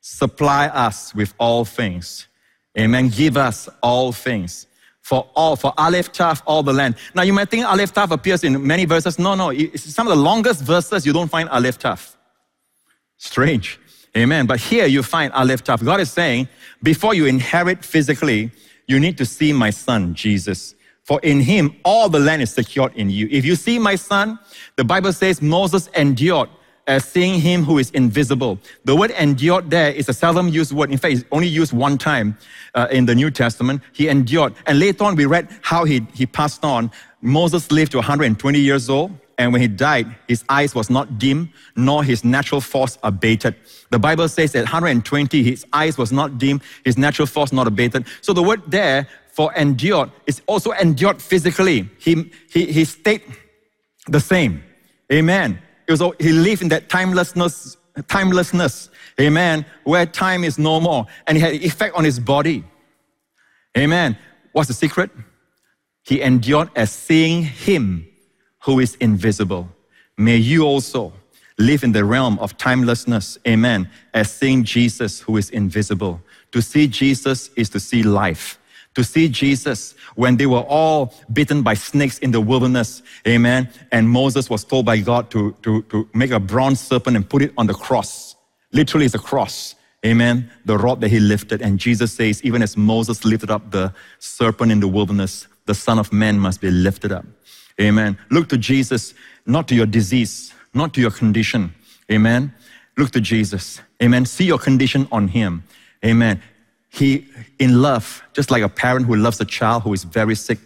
supply 0.00 0.68
us 0.68 1.14
with 1.14 1.34
all 1.38 1.64
things? 1.64 2.26
Amen. 2.78 3.08
Give 3.08 3.36
us 3.36 3.68
all 3.82 4.12
things. 4.12 4.66
For 5.02 5.28
all, 5.34 5.56
for 5.56 5.72
Aleph 5.78 6.12
Tav, 6.12 6.42
all 6.46 6.62
the 6.62 6.72
land. 6.72 6.96
Now 7.14 7.22
you 7.22 7.32
might 7.32 7.50
think 7.50 7.64
Aleph 7.64 7.92
Tav 7.92 8.12
appears 8.12 8.44
in 8.44 8.66
many 8.66 8.84
verses. 8.84 9.18
No, 9.18 9.34
no. 9.34 9.52
Some 9.74 10.06
of 10.06 10.16
the 10.16 10.22
longest 10.22 10.62
verses 10.62 11.06
you 11.06 11.12
don't 11.12 11.30
find 11.30 11.48
Aleph 11.48 11.78
Tav. 11.78 12.16
Strange. 13.16 13.80
Amen. 14.16 14.46
But 14.46 14.60
here 14.60 14.86
you 14.86 15.02
find 15.02 15.32
Aleph 15.32 15.64
Tav. 15.64 15.84
God 15.84 16.00
is 16.00 16.10
saying, 16.10 16.48
before 16.82 17.14
you 17.14 17.26
inherit 17.26 17.84
physically, 17.84 18.50
you 18.86 19.00
need 19.00 19.18
to 19.18 19.26
see 19.26 19.52
my 19.52 19.70
son, 19.70 20.14
Jesus. 20.14 20.74
For 21.08 21.18
in 21.22 21.40
him 21.40 21.74
all 21.86 22.10
the 22.10 22.18
land 22.18 22.42
is 22.42 22.52
secured 22.52 22.94
in 22.94 23.08
you. 23.08 23.28
If 23.30 23.42
you 23.42 23.56
see 23.56 23.78
my 23.78 23.94
son, 23.94 24.38
the 24.76 24.84
Bible 24.84 25.14
says 25.14 25.40
Moses 25.40 25.88
endured 25.96 26.50
as 26.86 27.02
seeing 27.02 27.40
him 27.40 27.64
who 27.64 27.78
is 27.78 27.90
invisible. 27.92 28.58
The 28.84 28.94
word 28.94 29.12
endured 29.12 29.70
there 29.70 29.90
is 29.90 30.10
a 30.10 30.12
seldom 30.12 30.48
used 30.48 30.70
word. 30.70 30.90
In 30.90 30.98
fact, 30.98 31.14
it's 31.14 31.24
only 31.32 31.48
used 31.48 31.72
one 31.72 31.96
time 31.96 32.36
uh, 32.74 32.88
in 32.90 33.06
the 33.06 33.14
New 33.14 33.30
Testament. 33.30 33.80
He 33.94 34.08
endured. 34.08 34.52
And 34.66 34.78
later 34.78 35.04
on, 35.04 35.16
we 35.16 35.24
read 35.24 35.48
how 35.62 35.84
he, 35.84 36.06
he 36.12 36.26
passed 36.26 36.62
on. 36.62 36.90
Moses 37.22 37.72
lived 37.72 37.92
to 37.92 37.98
120 37.98 38.58
years 38.58 38.90
old. 38.90 39.10
And 39.38 39.52
when 39.52 39.62
he 39.62 39.68
died, 39.68 40.14
his 40.26 40.44
eyes 40.50 40.74
was 40.74 40.90
not 40.90 41.18
dim, 41.18 41.50
nor 41.74 42.04
his 42.04 42.22
natural 42.22 42.60
force 42.60 42.98
abated. 43.02 43.54
The 43.90 43.98
Bible 43.98 44.28
says 44.28 44.52
that 44.52 44.64
120, 44.64 45.42
his 45.42 45.64
eyes 45.72 45.96
was 45.96 46.12
not 46.12 46.36
dim, 46.36 46.60
his 46.84 46.98
natural 46.98 47.24
force 47.24 47.52
not 47.52 47.66
abated. 47.66 48.04
So 48.20 48.32
the 48.34 48.42
word 48.42 48.62
there 48.66 49.06
for 49.38 49.54
endured 49.54 50.10
is 50.26 50.42
also 50.48 50.72
endured 50.72 51.22
physically. 51.22 51.88
He, 52.00 52.28
he, 52.50 52.72
he 52.72 52.84
stayed 52.84 53.22
the 54.08 54.18
same. 54.18 54.64
Amen. 55.12 55.62
It 55.86 55.92
was, 55.92 56.02
he 56.18 56.32
lived 56.32 56.62
in 56.62 56.70
that 56.70 56.88
timelessness, 56.88 57.76
timelessness. 58.08 58.90
Amen. 59.20 59.64
Where 59.84 60.06
time 60.06 60.42
is 60.42 60.58
no 60.58 60.80
more. 60.80 61.06
And 61.28 61.38
he 61.38 61.40
had 61.40 61.52
effect 61.52 61.94
on 61.94 62.02
his 62.02 62.18
body. 62.18 62.64
Amen. 63.76 64.18
What's 64.50 64.66
the 64.66 64.74
secret? 64.74 65.12
He 66.02 66.20
endured 66.20 66.70
as 66.74 66.90
seeing 66.90 67.44
him 67.44 68.08
who 68.64 68.80
is 68.80 68.96
invisible. 68.96 69.68
May 70.16 70.38
you 70.38 70.64
also 70.64 71.12
live 71.58 71.84
in 71.84 71.92
the 71.92 72.04
realm 72.04 72.40
of 72.40 72.56
timelessness, 72.56 73.38
amen, 73.46 73.88
as 74.14 74.32
seeing 74.32 74.64
Jesus 74.64 75.20
who 75.20 75.36
is 75.36 75.50
invisible. 75.50 76.20
To 76.50 76.60
see 76.60 76.88
Jesus 76.88 77.50
is 77.54 77.70
to 77.70 77.78
see 77.78 78.02
life. 78.02 78.57
To 78.98 79.04
see 79.04 79.28
Jesus 79.28 79.94
when 80.16 80.36
they 80.36 80.46
were 80.46 80.64
all 80.66 81.14
bitten 81.32 81.62
by 81.62 81.74
snakes 81.74 82.18
in 82.18 82.32
the 82.32 82.40
wilderness, 82.40 83.00
amen, 83.28 83.68
and 83.92 84.10
Moses 84.10 84.50
was 84.50 84.64
told 84.64 84.86
by 84.86 84.98
God 84.98 85.30
to, 85.30 85.54
to, 85.62 85.82
to 85.82 86.08
make 86.14 86.32
a 86.32 86.40
bronze 86.40 86.80
serpent 86.80 87.16
and 87.16 87.30
put 87.30 87.42
it 87.42 87.52
on 87.56 87.68
the 87.68 87.74
cross. 87.74 88.34
Literally, 88.72 89.06
it's 89.06 89.14
a 89.14 89.20
cross. 89.20 89.76
Amen. 90.04 90.50
The 90.64 90.76
rod 90.76 91.00
that 91.02 91.10
he 91.10 91.20
lifted. 91.20 91.62
And 91.62 91.78
Jesus 91.78 92.12
says, 92.12 92.42
even 92.42 92.60
as 92.60 92.76
Moses 92.76 93.24
lifted 93.24 93.52
up 93.52 93.70
the 93.70 93.94
serpent 94.18 94.72
in 94.72 94.80
the 94.80 94.88
wilderness, 94.88 95.46
the 95.66 95.76
Son 95.76 96.00
of 96.00 96.12
Man 96.12 96.36
must 96.36 96.60
be 96.60 96.72
lifted 96.72 97.12
up. 97.12 97.24
Amen. 97.80 98.18
Look 98.32 98.48
to 98.48 98.58
Jesus, 98.58 99.14
not 99.46 99.68
to 99.68 99.76
your 99.76 99.86
disease, 99.86 100.52
not 100.74 100.92
to 100.94 101.00
your 101.00 101.12
condition. 101.12 101.72
Amen. 102.10 102.52
Look 102.96 103.12
to 103.12 103.20
Jesus. 103.20 103.80
Amen. 104.02 104.26
See 104.26 104.46
your 104.46 104.58
condition 104.58 105.06
on 105.12 105.28
him. 105.28 105.62
Amen. 106.04 106.42
He, 106.90 107.28
in 107.58 107.82
love, 107.82 108.22
just 108.32 108.50
like 108.50 108.62
a 108.62 108.68
parent 108.68 109.06
who 109.06 109.16
loves 109.16 109.40
a 109.40 109.44
child 109.44 109.82
who 109.82 109.92
is 109.92 110.04
very 110.04 110.34
sick, 110.34 110.58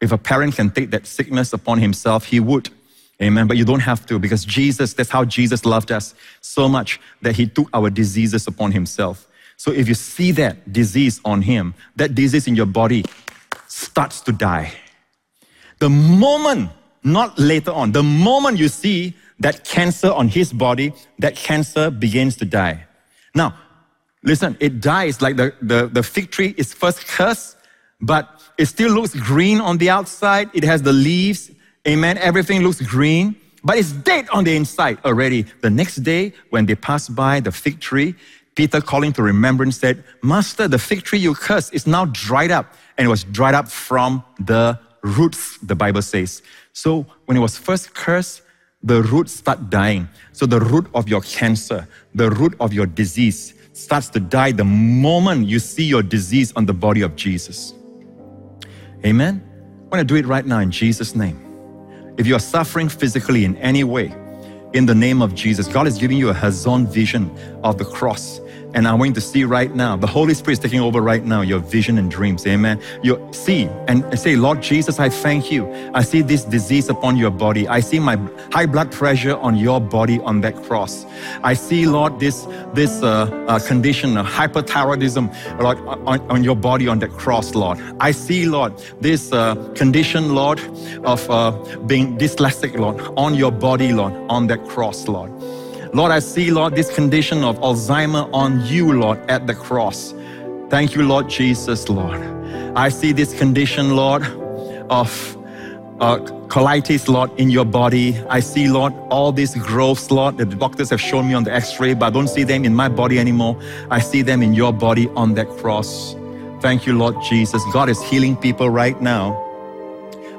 if 0.00 0.12
a 0.12 0.18
parent 0.18 0.56
can 0.56 0.70
take 0.70 0.90
that 0.90 1.06
sickness 1.06 1.52
upon 1.52 1.78
himself, 1.78 2.24
he 2.24 2.40
would. 2.40 2.70
Amen. 3.22 3.46
But 3.46 3.58
you 3.58 3.64
don't 3.64 3.80
have 3.80 4.06
to 4.06 4.18
because 4.18 4.44
Jesus, 4.44 4.94
that's 4.94 5.10
how 5.10 5.24
Jesus 5.24 5.64
loved 5.64 5.92
us 5.92 6.14
so 6.40 6.68
much 6.68 7.00
that 7.20 7.36
he 7.36 7.46
took 7.46 7.68
our 7.74 7.90
diseases 7.90 8.46
upon 8.46 8.72
himself. 8.72 9.26
So 9.56 9.72
if 9.72 9.88
you 9.88 9.94
see 9.94 10.32
that 10.32 10.72
disease 10.72 11.20
on 11.24 11.42
him, 11.42 11.74
that 11.96 12.14
disease 12.14 12.46
in 12.46 12.56
your 12.56 12.66
body 12.66 13.04
starts 13.68 14.22
to 14.22 14.32
die. 14.32 14.72
The 15.80 15.90
moment, 15.90 16.70
not 17.04 17.38
later 17.38 17.70
on, 17.70 17.92
the 17.92 18.02
moment 18.02 18.58
you 18.58 18.68
see 18.68 19.14
that 19.38 19.64
cancer 19.64 20.10
on 20.10 20.28
his 20.28 20.52
body, 20.52 20.94
that 21.18 21.36
cancer 21.36 21.90
begins 21.90 22.36
to 22.36 22.46
die. 22.46 22.86
Now, 23.34 23.54
listen, 24.22 24.56
it 24.60 24.80
dies 24.80 25.20
like 25.20 25.36
the, 25.36 25.54
the, 25.62 25.86
the 25.86 26.02
fig 26.02 26.30
tree 26.30 26.54
is 26.56 26.72
first 26.72 27.06
cursed, 27.06 27.56
but 28.00 28.40
it 28.58 28.66
still 28.66 28.92
looks 28.92 29.14
green 29.14 29.60
on 29.60 29.78
the 29.78 29.90
outside. 29.90 30.50
It 30.54 30.64
has 30.64 30.82
the 30.82 30.92
leaves, 30.92 31.50
Amen. 31.88 32.18
Everything 32.18 32.60
looks 32.60 32.80
green, 32.82 33.34
but 33.64 33.78
it's 33.78 33.92
dead 33.92 34.28
on 34.30 34.44
the 34.44 34.54
inside 34.54 34.98
already. 35.04 35.46
The 35.62 35.70
next 35.70 35.96
day, 35.96 36.34
when 36.50 36.66
they 36.66 36.74
passed 36.74 37.14
by 37.14 37.40
the 37.40 37.50
fig 37.50 37.80
tree, 37.80 38.14
Peter, 38.54 38.82
calling 38.82 39.14
to 39.14 39.22
remembrance, 39.22 39.78
said, 39.78 40.04
Master, 40.22 40.68
the 40.68 40.78
fig 40.78 41.04
tree 41.04 41.18
you 41.18 41.34
cursed 41.34 41.72
is 41.72 41.86
now 41.86 42.04
dried 42.06 42.50
up. 42.50 42.74
And 42.98 43.06
it 43.06 43.08
was 43.08 43.24
dried 43.24 43.54
up 43.54 43.68
from 43.68 44.22
the 44.38 44.78
roots, 45.02 45.56
the 45.62 45.74
Bible 45.74 46.02
says. 46.02 46.42
So 46.74 47.06
when 47.24 47.38
it 47.38 47.40
was 47.40 47.56
first 47.56 47.94
cursed, 47.94 48.42
the 48.82 49.02
roots 49.02 49.32
start 49.32 49.70
dying. 49.70 50.06
So 50.32 50.44
the 50.44 50.60
root 50.60 50.86
of 50.94 51.08
your 51.08 51.22
cancer, 51.22 51.88
the 52.14 52.30
root 52.30 52.54
of 52.60 52.74
your 52.74 52.84
disease 52.84 53.54
starts 53.80 54.08
to 54.10 54.20
die 54.20 54.52
the 54.52 54.64
moment 54.64 55.48
you 55.48 55.58
see 55.58 55.84
your 55.84 56.02
disease 56.02 56.52
on 56.54 56.66
the 56.66 56.74
body 56.74 57.00
of 57.00 57.16
Jesus. 57.16 57.74
Amen. 59.04 59.42
I 59.46 59.96
want 59.96 60.00
to 60.00 60.04
do 60.04 60.16
it 60.16 60.26
right 60.26 60.44
now 60.44 60.58
in 60.58 60.70
Jesus' 60.70 61.14
name. 61.14 62.14
If 62.18 62.26
you 62.26 62.36
are 62.36 62.40
suffering 62.40 62.88
physically 62.88 63.44
in 63.44 63.56
any 63.56 63.82
way, 63.82 64.14
in 64.74 64.86
the 64.86 64.94
name 64.94 65.22
of 65.22 65.34
Jesus, 65.34 65.66
God 65.66 65.86
is 65.86 65.98
giving 65.98 66.18
you 66.18 66.28
a 66.28 66.34
Hazon 66.34 66.86
vision 66.86 67.30
of 67.64 67.78
the 67.78 67.84
cross 67.84 68.40
and 68.74 68.86
I 68.86 68.94
want 68.94 69.08
you 69.08 69.14
to 69.14 69.20
see 69.20 69.44
right 69.44 69.74
now, 69.74 69.96
the 69.96 70.06
Holy 70.06 70.34
Spirit 70.34 70.52
is 70.52 70.58
taking 70.60 70.80
over 70.80 71.00
right 71.00 71.24
now, 71.24 71.40
your 71.40 71.58
vision 71.58 71.98
and 71.98 72.10
dreams. 72.10 72.46
Amen. 72.46 72.80
You 73.02 73.28
see 73.32 73.64
and 73.88 74.18
say, 74.18 74.36
Lord 74.36 74.62
Jesus, 74.62 75.00
I 75.00 75.08
thank 75.08 75.50
you. 75.50 75.68
I 75.94 76.02
see 76.02 76.22
this 76.22 76.44
disease 76.44 76.88
upon 76.88 77.16
your 77.16 77.30
body. 77.30 77.66
I 77.66 77.80
see 77.80 77.98
my 77.98 78.16
high 78.52 78.66
blood 78.66 78.92
pressure 78.92 79.36
on 79.36 79.56
your 79.56 79.80
body 79.80 80.20
on 80.20 80.40
that 80.42 80.54
cross. 80.62 81.04
I 81.42 81.54
see, 81.54 81.86
Lord, 81.86 82.20
this, 82.20 82.46
this 82.72 83.02
uh, 83.02 83.22
uh, 83.48 83.58
condition 83.58 84.16
of 84.16 84.26
hyperthyroidism, 84.26 85.60
Lord, 85.60 85.78
on, 86.06 86.20
on, 86.30 86.44
your 86.44 86.56
body 86.56 86.86
on 86.88 87.00
that 87.00 87.10
cross, 87.10 87.54
Lord. 87.54 87.78
I 88.00 88.12
see, 88.12 88.46
Lord, 88.46 88.78
this 89.00 89.32
uh, 89.32 89.54
condition, 89.74 90.34
Lord, 90.34 90.60
of 91.04 91.28
uh, 91.30 91.50
being 91.86 92.16
dyslexic, 92.18 92.78
Lord, 92.78 93.00
on 93.16 93.34
your 93.34 93.52
body, 93.52 93.92
Lord, 93.92 94.14
on 94.28 94.46
that 94.46 94.64
cross, 94.66 95.08
Lord. 95.08 95.30
Lord, 95.92 96.12
I 96.12 96.20
see, 96.20 96.52
Lord, 96.52 96.76
this 96.76 96.94
condition 96.94 97.42
of 97.42 97.58
Alzheimer 97.58 98.32
on 98.32 98.64
you, 98.64 98.92
Lord, 98.92 99.18
at 99.28 99.48
the 99.48 99.54
cross. 99.54 100.14
Thank 100.68 100.94
you, 100.94 101.02
Lord 101.02 101.28
Jesus, 101.28 101.88
Lord. 101.88 102.20
I 102.76 102.90
see 102.90 103.10
this 103.10 103.36
condition, 103.36 103.96
Lord, 103.96 104.22
of 104.88 105.36
uh, 105.98 106.18
colitis, 106.46 107.08
Lord, 107.08 107.32
in 107.40 107.50
your 107.50 107.64
body. 107.64 108.16
I 108.28 108.38
see, 108.38 108.68
Lord, 108.68 108.94
all 109.10 109.32
these 109.32 109.56
growths, 109.56 110.12
Lord, 110.12 110.38
that 110.38 110.50
the 110.50 110.54
doctors 110.54 110.90
have 110.90 111.00
shown 111.00 111.26
me 111.26 111.34
on 111.34 111.42
the 111.42 111.52
x 111.52 111.80
ray, 111.80 111.94
but 111.94 112.06
I 112.06 112.10
don't 112.10 112.28
see 112.28 112.44
them 112.44 112.64
in 112.64 112.72
my 112.72 112.88
body 112.88 113.18
anymore. 113.18 113.60
I 113.90 113.98
see 113.98 114.22
them 114.22 114.42
in 114.42 114.54
your 114.54 114.72
body 114.72 115.08
on 115.16 115.34
that 115.34 115.48
cross. 115.48 116.14
Thank 116.60 116.86
you, 116.86 116.96
Lord 116.96 117.16
Jesus. 117.28 117.64
God 117.72 117.88
is 117.88 118.00
healing 118.00 118.36
people 118.36 118.70
right 118.70 119.00
now 119.00 119.34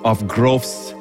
of 0.06 0.26
growths 0.30 0.94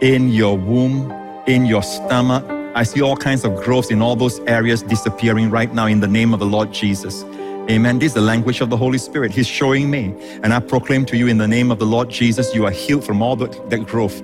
in 0.00 0.30
your 0.30 0.56
womb, 0.56 1.12
in 1.46 1.66
your 1.66 1.82
stomach, 1.82 2.59
I 2.74 2.84
see 2.84 3.02
all 3.02 3.16
kinds 3.16 3.44
of 3.44 3.56
growth 3.56 3.90
in 3.90 4.00
all 4.00 4.14
those 4.14 4.38
areas 4.40 4.82
disappearing 4.82 5.50
right 5.50 5.74
now 5.74 5.86
in 5.86 5.98
the 5.98 6.06
name 6.06 6.32
of 6.32 6.38
the 6.38 6.46
Lord 6.46 6.72
Jesus. 6.72 7.24
Amen. 7.68 7.98
This 7.98 8.10
is 8.10 8.14
the 8.14 8.20
language 8.20 8.60
of 8.60 8.70
the 8.70 8.76
Holy 8.76 8.98
Spirit. 8.98 9.32
He's 9.32 9.48
showing 9.48 9.90
me. 9.90 10.14
And 10.44 10.54
I 10.54 10.60
proclaim 10.60 11.04
to 11.06 11.16
you 11.16 11.26
in 11.26 11.38
the 11.38 11.48
name 11.48 11.72
of 11.72 11.80
the 11.80 11.86
Lord 11.86 12.10
Jesus, 12.10 12.54
you 12.54 12.66
are 12.66 12.70
healed 12.70 13.04
from 13.04 13.22
all 13.22 13.34
that, 13.36 13.70
that 13.70 13.86
growth 13.86 14.22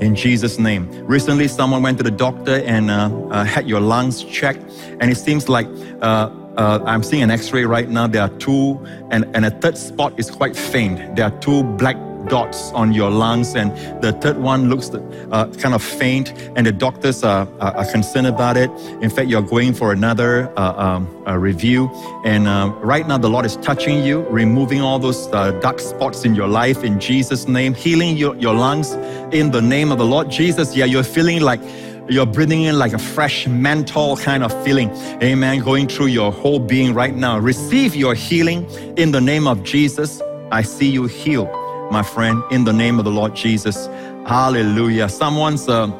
in 0.00 0.14
Jesus' 0.14 0.58
name. 0.58 0.88
Recently, 1.06 1.48
someone 1.48 1.82
went 1.82 1.98
to 1.98 2.04
the 2.04 2.10
doctor 2.10 2.62
and 2.64 2.88
uh, 2.88 3.10
uh, 3.30 3.44
had 3.44 3.68
your 3.68 3.80
lungs 3.80 4.22
checked, 4.24 4.62
and 5.00 5.10
it 5.10 5.16
seems 5.16 5.48
like 5.48 5.66
uh, 6.00 6.30
uh 6.56 6.80
I'm 6.84 7.02
seeing 7.02 7.22
an 7.22 7.30
x 7.30 7.52
ray 7.52 7.64
right 7.64 7.88
now. 7.88 8.06
There 8.06 8.22
are 8.22 8.28
two, 8.38 8.84
and, 9.10 9.24
and 9.34 9.44
a 9.44 9.50
third 9.50 9.78
spot 9.78 10.18
is 10.18 10.30
quite 10.30 10.56
faint. 10.56 11.16
There 11.16 11.24
are 11.24 11.38
two 11.40 11.62
black 11.62 11.96
dots 12.28 12.70
on 12.72 12.92
your 12.92 13.10
lungs, 13.10 13.54
and 13.54 13.70
the 14.02 14.12
third 14.12 14.38
one 14.38 14.68
looks 14.68 14.90
uh, 14.90 15.46
kind 15.58 15.74
of 15.74 15.82
faint, 15.82 16.32
and 16.56 16.66
the 16.66 16.72
doctors 16.72 17.22
are, 17.24 17.48
are, 17.60 17.76
are, 17.76 17.90
concerned 17.90 18.26
about 18.26 18.56
it. 18.56 18.70
In 19.00 19.10
fact, 19.10 19.28
you're 19.28 19.42
going 19.42 19.74
for 19.74 19.92
another 19.92 20.52
uh, 20.58 20.72
um, 20.72 21.40
review, 21.40 21.90
and 22.24 22.46
uh, 22.46 22.72
right 22.82 23.06
now 23.06 23.18
the 23.18 23.28
Lord 23.28 23.44
is 23.44 23.56
touching 23.56 24.04
you, 24.04 24.20
removing 24.28 24.80
all 24.80 24.98
those 24.98 25.28
uh, 25.32 25.52
dark 25.60 25.80
spots 25.80 26.24
in 26.24 26.34
your 26.34 26.48
life 26.48 26.84
in 26.84 27.00
Jesus' 27.00 27.46
name, 27.48 27.74
healing 27.74 28.16
your, 28.16 28.36
your 28.36 28.54
lungs 28.54 28.92
in 29.32 29.50
the 29.50 29.62
name 29.62 29.92
of 29.92 29.98
the 29.98 30.06
Lord 30.06 30.30
Jesus. 30.30 30.76
Yeah, 30.76 30.84
you're 30.84 31.02
feeling 31.02 31.40
like 31.40 31.60
you're 32.08 32.26
breathing 32.26 32.64
in 32.64 32.78
like 32.78 32.92
a 32.92 32.98
fresh 32.98 33.46
mental 33.46 34.16
kind 34.16 34.42
of 34.42 34.64
feeling. 34.64 34.90
Amen. 35.22 35.60
Going 35.60 35.88
through 35.88 36.06
your 36.06 36.32
whole 36.32 36.58
being 36.58 36.94
right 36.94 37.14
now. 37.14 37.38
Receive 37.38 37.94
your 37.94 38.14
healing 38.14 38.68
in 38.96 39.12
the 39.12 39.20
name 39.20 39.46
of 39.46 39.62
Jesus. 39.62 40.20
I 40.50 40.62
see 40.62 40.90
you 40.90 41.06
healed 41.06 41.61
my 41.92 42.02
friend, 42.02 42.42
in 42.50 42.64
the 42.64 42.72
name 42.72 42.98
of 42.98 43.04
the 43.04 43.10
Lord 43.10 43.36
Jesus. 43.36 43.86
Hallelujah. 44.26 45.08
Someone's 45.08 45.68
uh, 45.68 45.90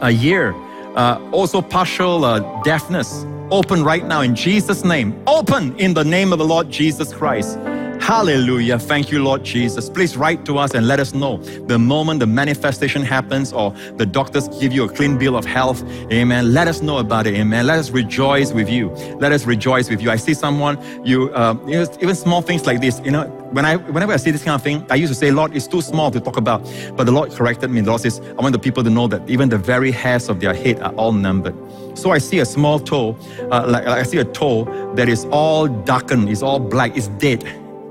a 0.00 0.10
year, 0.10 0.54
uh, 0.96 1.20
also 1.32 1.60
partial 1.60 2.24
uh, 2.24 2.62
deafness, 2.62 3.26
open 3.50 3.84
right 3.84 4.04
now 4.04 4.22
in 4.22 4.34
Jesus' 4.34 4.84
name. 4.84 5.22
Open 5.26 5.76
in 5.78 5.94
the 5.94 6.04
name 6.04 6.32
of 6.32 6.38
the 6.38 6.44
Lord 6.44 6.70
Jesus 6.70 7.12
Christ. 7.12 7.58
Hallelujah. 8.00 8.78
Thank 8.78 9.10
you, 9.10 9.22
Lord 9.22 9.44
Jesus. 9.44 9.90
Please 9.90 10.16
write 10.16 10.44
to 10.46 10.56
us 10.56 10.74
and 10.74 10.86
let 10.86 10.98
us 10.98 11.12
know 11.12 11.36
the 11.38 11.78
moment 11.78 12.20
the 12.20 12.26
manifestation 12.26 13.02
happens 13.02 13.52
or 13.52 13.72
the 13.96 14.06
doctors 14.06 14.48
give 14.60 14.72
you 14.72 14.84
a 14.84 14.88
clean 14.88 15.18
bill 15.18 15.36
of 15.36 15.44
health. 15.44 15.82
Amen. 16.10 16.54
Let 16.54 16.68
us 16.68 16.80
know 16.80 16.98
about 16.98 17.26
it. 17.26 17.34
Amen. 17.34 17.66
Let 17.66 17.78
us 17.78 17.90
rejoice 17.90 18.52
with 18.52 18.68
you. 18.68 18.88
Let 19.20 19.32
us 19.32 19.44
rejoice 19.44 19.90
with 19.90 20.00
you. 20.00 20.10
I 20.10 20.16
see 20.16 20.32
someone, 20.32 20.78
you, 21.04 21.30
uh, 21.34 21.56
even 22.00 22.14
small 22.14 22.40
things 22.40 22.66
like 22.66 22.80
this, 22.80 23.00
you 23.04 23.10
know, 23.10 23.26
when 23.52 23.64
I, 23.64 23.76
whenever 23.76 24.12
I 24.12 24.16
see 24.16 24.30
this 24.30 24.44
kind 24.44 24.54
of 24.54 24.62
thing, 24.62 24.86
I 24.90 24.94
used 24.94 25.12
to 25.12 25.18
say, 25.18 25.30
Lord, 25.30 25.54
it's 25.54 25.66
too 25.66 25.82
small 25.82 26.10
to 26.10 26.20
talk 26.20 26.36
about. 26.36 26.62
But 26.96 27.04
the 27.04 27.12
Lord 27.12 27.30
corrected 27.32 27.70
me. 27.70 27.80
The 27.82 27.88
Lord 27.88 28.00
says, 28.00 28.20
I 28.20 28.42
want 28.42 28.52
the 28.52 28.58
people 28.58 28.82
to 28.84 28.90
know 28.90 29.06
that 29.08 29.28
even 29.28 29.48
the 29.48 29.58
very 29.58 29.90
hairs 29.90 30.28
of 30.28 30.40
their 30.40 30.54
head 30.54 30.80
are 30.80 30.92
all 30.94 31.12
numbered. 31.12 31.54
So 31.98 32.10
I 32.12 32.18
see 32.18 32.38
a 32.38 32.46
small 32.46 32.78
toe, 32.78 33.16
uh, 33.50 33.66
like, 33.66 33.84
like 33.84 33.98
I 33.98 34.02
see 34.04 34.18
a 34.18 34.24
toe 34.24 34.64
that 34.94 35.08
is 35.08 35.26
all 35.30 35.66
darkened, 35.66 36.30
it's 36.30 36.42
all 36.42 36.60
black, 36.60 36.96
it's 36.96 37.08
dead. 37.08 37.44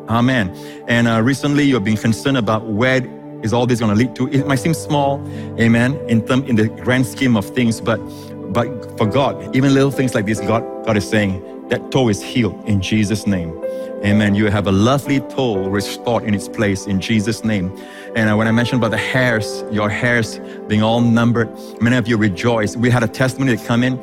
Amen. 0.10 0.56
And 0.88 1.08
uh, 1.08 1.22
recently 1.22 1.64
you've 1.64 1.84
been 1.84 1.98
concerned 1.98 2.38
about 2.38 2.66
where 2.66 3.02
is 3.44 3.54
all 3.54 3.66
this 3.66 3.80
going 3.80 3.92
to 3.92 3.98
lead 3.98 4.16
to. 4.16 4.28
It 4.30 4.48
might 4.48 4.60
seem 4.60 4.74
small, 4.74 5.20
amen, 5.60 5.96
in, 6.08 6.26
term, 6.26 6.44
in 6.46 6.56
the 6.56 6.68
grand 6.68 7.06
scheme 7.06 7.38
of 7.38 7.46
things, 7.46 7.82
but, 7.82 7.98
but 8.54 8.98
for 8.98 9.06
God, 9.06 9.56
even 9.56 9.74
little 9.74 9.92
things 9.92 10.16
like 10.16 10.26
this, 10.26 10.40
God, 10.40 10.64
God 10.86 10.98
is 10.98 11.08
saying 11.08 11.68
that 11.70 11.92
toe 11.92 12.08
is 12.08 12.22
healed 12.22 12.64
in 12.66 12.82
Jesus' 12.82 13.28
name. 13.28 13.52
Amen. 14.06 14.36
You 14.36 14.46
have 14.50 14.68
a 14.68 14.72
lovely 14.72 15.20
toe 15.22 15.68
restored 15.68 16.24
in 16.24 16.34
its 16.34 16.48
place 16.48 16.86
in 16.86 17.02
Jesus' 17.02 17.44
name. 17.44 17.76
And 18.16 18.30
uh, 18.30 18.38
when 18.38 18.48
I 18.48 18.52
mentioned 18.52 18.80
about 18.80 18.92
the 18.92 18.98
hairs, 18.98 19.64
your 19.72 19.90
hairs 19.90 20.40
being 20.68 20.84
all 20.84 21.02
numbered, 21.02 21.50
many 21.82 21.98
of 21.98 22.08
you 22.08 22.16
rejoice. 22.16 22.78
We 22.78 22.90
had 22.90 23.04
a 23.04 23.08
testimony 23.08 23.56
that 23.56 23.66
come 23.66 23.84
in 23.84 23.98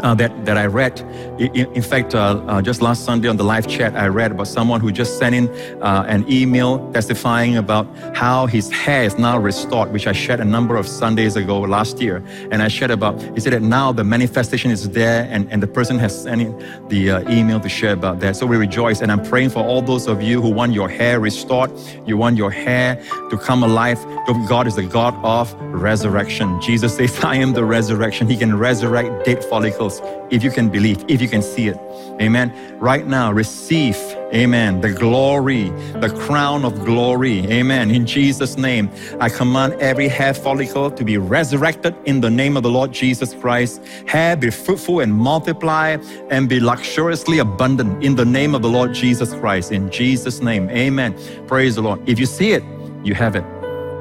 uh, 0.00 0.14
that, 0.14 0.44
that 0.44 0.56
I 0.56 0.66
read. 0.66 1.00
In, 1.38 1.72
in 1.74 1.82
fact, 1.82 2.14
uh, 2.14 2.42
uh, 2.46 2.62
just 2.62 2.82
last 2.82 3.04
Sunday 3.04 3.28
on 3.28 3.36
the 3.36 3.44
live 3.44 3.66
chat, 3.66 3.94
I 3.96 4.08
read 4.08 4.32
about 4.32 4.48
someone 4.48 4.80
who 4.80 4.92
just 4.92 5.18
sent 5.18 5.34
in 5.34 5.48
uh, 5.82 6.04
an 6.08 6.30
email 6.30 6.90
testifying 6.92 7.56
about 7.56 7.86
how 8.14 8.46
his 8.46 8.70
hair 8.70 9.04
is 9.04 9.18
now 9.18 9.38
restored, 9.38 9.92
which 9.92 10.06
I 10.06 10.12
shared 10.12 10.40
a 10.40 10.44
number 10.44 10.76
of 10.76 10.86
Sundays 10.86 11.36
ago 11.36 11.60
last 11.60 12.00
year. 12.00 12.22
And 12.50 12.62
I 12.62 12.68
shared 12.68 12.90
about, 12.90 13.20
he 13.34 13.40
said 13.40 13.52
that 13.52 13.62
now 13.62 13.92
the 13.92 14.04
manifestation 14.04 14.70
is 14.70 14.88
there, 14.90 15.28
and, 15.30 15.50
and 15.50 15.62
the 15.62 15.66
person 15.66 15.98
has 15.98 16.22
sent 16.22 16.40
in 16.40 16.88
the 16.88 17.10
uh, 17.10 17.30
email 17.30 17.60
to 17.60 17.68
share 17.68 17.92
about 17.92 18.20
that. 18.20 18.36
So 18.36 18.46
we 18.46 18.56
rejoice. 18.56 19.00
And 19.00 19.10
I'm 19.10 19.24
praying 19.24 19.50
for 19.50 19.64
all 19.64 19.82
those 19.82 20.06
of 20.06 20.22
you 20.22 20.40
who 20.40 20.50
want 20.50 20.72
your 20.72 20.88
hair 20.88 21.20
restored, 21.20 21.70
you 22.06 22.16
want 22.16 22.36
your 22.36 22.50
hair 22.50 23.02
to 23.30 23.38
come 23.38 23.62
alive. 23.62 24.04
God 24.48 24.66
is 24.66 24.76
the 24.76 24.82
God 24.82 25.14
of 25.24 25.52
resurrection. 25.60 26.60
Jesus 26.60 26.96
says, 26.96 27.18
I 27.24 27.36
am 27.36 27.52
the 27.52 27.64
resurrection. 27.64 28.28
He 28.28 28.36
can 28.36 28.58
resurrect 28.58 29.24
dead 29.24 29.44
follicles 29.44 29.85
if 30.30 30.42
you 30.42 30.50
can 30.50 30.68
believe, 30.68 31.04
if 31.08 31.20
you 31.20 31.28
can 31.28 31.42
see 31.42 31.68
it. 31.68 31.78
Amen. 32.20 32.52
Right 32.78 33.06
now, 33.06 33.32
receive, 33.32 33.96
amen, 34.34 34.80
the 34.80 34.90
glory, 34.90 35.68
the 36.00 36.08
crown 36.26 36.64
of 36.64 36.84
glory. 36.84 37.40
Amen. 37.50 37.90
In 37.90 38.06
Jesus' 38.06 38.56
name, 38.56 38.90
I 39.20 39.28
command 39.28 39.74
every 39.74 40.08
hair 40.08 40.34
follicle 40.34 40.90
to 40.90 41.04
be 41.04 41.18
resurrected 41.18 41.94
in 42.04 42.20
the 42.20 42.30
name 42.30 42.56
of 42.56 42.62
the 42.62 42.70
Lord 42.70 42.92
Jesus 42.92 43.34
Christ. 43.34 43.82
Hair 44.06 44.36
be 44.36 44.50
fruitful 44.50 45.00
and 45.00 45.12
multiply 45.14 45.96
and 46.30 46.48
be 46.48 46.60
luxuriously 46.60 47.38
abundant 47.38 48.02
in 48.02 48.16
the 48.16 48.24
name 48.24 48.54
of 48.54 48.62
the 48.62 48.70
Lord 48.70 48.94
Jesus 48.94 49.34
Christ. 49.34 49.72
In 49.72 49.90
Jesus' 49.90 50.40
name, 50.40 50.70
amen. 50.70 51.14
Praise 51.46 51.74
the 51.74 51.82
Lord. 51.82 52.00
If 52.08 52.18
you 52.18 52.26
see 52.26 52.52
it, 52.52 52.64
you 53.04 53.14
have 53.14 53.36
it. 53.36 53.55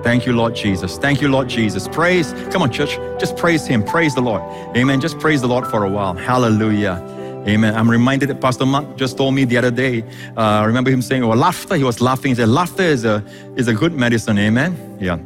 Thank 0.06 0.28
you, 0.28 0.34
Lord 0.34 0.56
Jesus. 0.56 1.00
Thank 1.00 1.20
you, 1.20 1.30
Lord 1.30 1.50
Jesus. 1.50 1.88
Praise. 1.88 2.32
Come 2.52 2.62
on, 2.62 2.72
church. 2.72 3.00
Just 3.20 3.36
praise 3.36 3.65
Him. 3.65 3.84
Praise 3.84 4.13
the 4.13 4.22
Lord. 4.22 4.44
Amen. 4.78 5.02
Just 5.02 5.18
praise 5.18 5.41
the 5.41 5.48
Lord 5.48 5.65
for 5.65 5.84
a 5.84 5.89
while. 5.89 6.13
Hallelujah. 6.13 7.02
Amen. 7.48 7.74
I'm 7.74 7.89
reminded 7.89 8.30
that 8.30 8.39
Pastor 8.39 8.68
Mark 8.68 8.98
just 8.98 9.18
told 9.18 9.34
me 9.34 9.46
the 9.46 9.58
other 9.58 9.72
day. 9.72 10.04
Uh, 10.38 10.41
I 10.41 10.65
remember 10.65 10.91
him 10.91 11.02
saying, 11.02 11.24
"Oh, 11.24 11.30
laughter." 11.30 11.76
He 11.76 11.84
was 11.84 12.02
laughing. 12.02 12.30
He 12.30 12.36
said, 12.36 12.50
"Laughter 12.50 12.84
is 12.84 13.04
a 13.04 13.24
is 13.56 13.68
a 13.68 13.74
good 13.74 13.94
medicine." 13.94 14.38
Amen. 14.38 14.78
Yeah. 15.02 15.18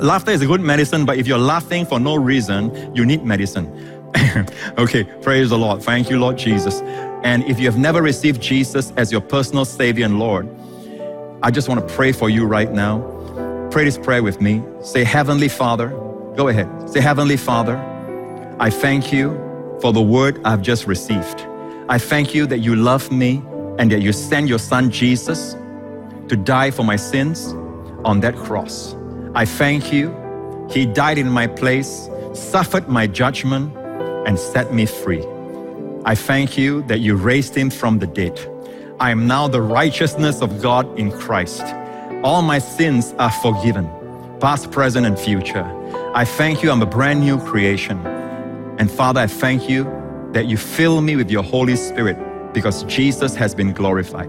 Laughter 0.00 0.32
is 0.32 0.42
a 0.42 0.46
good 0.46 0.62
medicine, 0.62 1.04
but 1.04 1.16
if 1.16 1.28
you're 1.28 1.38
laughing 1.38 1.86
for 1.86 2.00
no 2.00 2.16
reason, 2.16 2.92
you 2.96 3.06
need 3.06 3.24
medicine. 3.24 3.66
okay, 4.78 5.04
praise 5.22 5.50
the 5.50 5.58
Lord. 5.58 5.80
Thank 5.80 6.10
you, 6.10 6.18
Lord 6.18 6.36
Jesus. 6.36 6.80
And 7.22 7.44
if 7.44 7.60
you 7.60 7.66
have 7.66 7.78
never 7.78 8.02
received 8.02 8.42
Jesus 8.42 8.92
as 8.96 9.12
your 9.12 9.20
personal 9.20 9.64
Savior 9.64 10.06
and 10.06 10.18
Lord, 10.18 10.48
I 11.40 11.52
just 11.52 11.68
want 11.68 11.86
to 11.86 11.94
pray 11.94 12.10
for 12.10 12.28
you 12.28 12.46
right 12.46 12.72
now. 12.72 13.17
Pray 13.70 13.84
this 13.84 13.98
prayer 13.98 14.22
with 14.22 14.40
me. 14.40 14.62
Say, 14.82 15.04
Heavenly 15.04 15.48
Father, 15.48 15.88
go 16.36 16.48
ahead. 16.48 16.68
Say, 16.88 17.00
Heavenly 17.00 17.36
Father, 17.36 17.76
I 18.58 18.70
thank 18.70 19.12
you 19.12 19.36
for 19.82 19.92
the 19.92 20.00
word 20.00 20.40
I've 20.42 20.62
just 20.62 20.86
received. 20.86 21.46
I 21.90 21.98
thank 21.98 22.34
you 22.34 22.46
that 22.46 22.60
you 22.60 22.74
love 22.74 23.12
me 23.12 23.42
and 23.78 23.92
that 23.92 24.00
you 24.00 24.12
sent 24.12 24.48
your 24.48 24.58
son 24.58 24.90
Jesus 24.90 25.54
to 26.28 26.36
die 26.36 26.70
for 26.70 26.82
my 26.82 26.96
sins 26.96 27.52
on 28.06 28.20
that 28.20 28.36
cross. 28.36 28.96
I 29.34 29.44
thank 29.44 29.92
you. 29.92 30.16
He 30.70 30.86
died 30.86 31.18
in 31.18 31.28
my 31.28 31.46
place, 31.46 32.08
suffered 32.32 32.88
my 32.88 33.06
judgment, 33.06 33.76
and 34.26 34.38
set 34.38 34.72
me 34.72 34.86
free. 34.86 35.24
I 36.06 36.14
thank 36.14 36.56
you 36.56 36.82
that 36.84 37.00
you 37.00 37.16
raised 37.16 37.54
him 37.54 37.68
from 37.68 37.98
the 37.98 38.06
dead. 38.06 38.40
I 38.98 39.10
am 39.10 39.26
now 39.26 39.46
the 39.46 39.60
righteousness 39.60 40.40
of 40.40 40.62
God 40.62 40.98
in 40.98 41.12
Christ. 41.12 41.62
All 42.24 42.42
my 42.42 42.58
sins 42.58 43.14
are 43.20 43.30
forgiven, 43.30 43.88
past, 44.40 44.72
present, 44.72 45.06
and 45.06 45.16
future. 45.16 45.64
I 46.14 46.24
thank 46.24 46.64
you, 46.64 46.70
I'm 46.72 46.82
a 46.82 46.86
brand 46.86 47.20
new 47.20 47.38
creation. 47.38 47.96
And 48.78 48.90
Father, 48.90 49.20
I 49.20 49.28
thank 49.28 49.68
you 49.68 49.84
that 50.32 50.46
you 50.46 50.56
fill 50.56 51.00
me 51.00 51.14
with 51.14 51.30
your 51.30 51.44
Holy 51.44 51.76
Spirit 51.76 52.18
because 52.52 52.82
Jesus 52.84 53.36
has 53.36 53.54
been 53.54 53.72
glorified. 53.72 54.28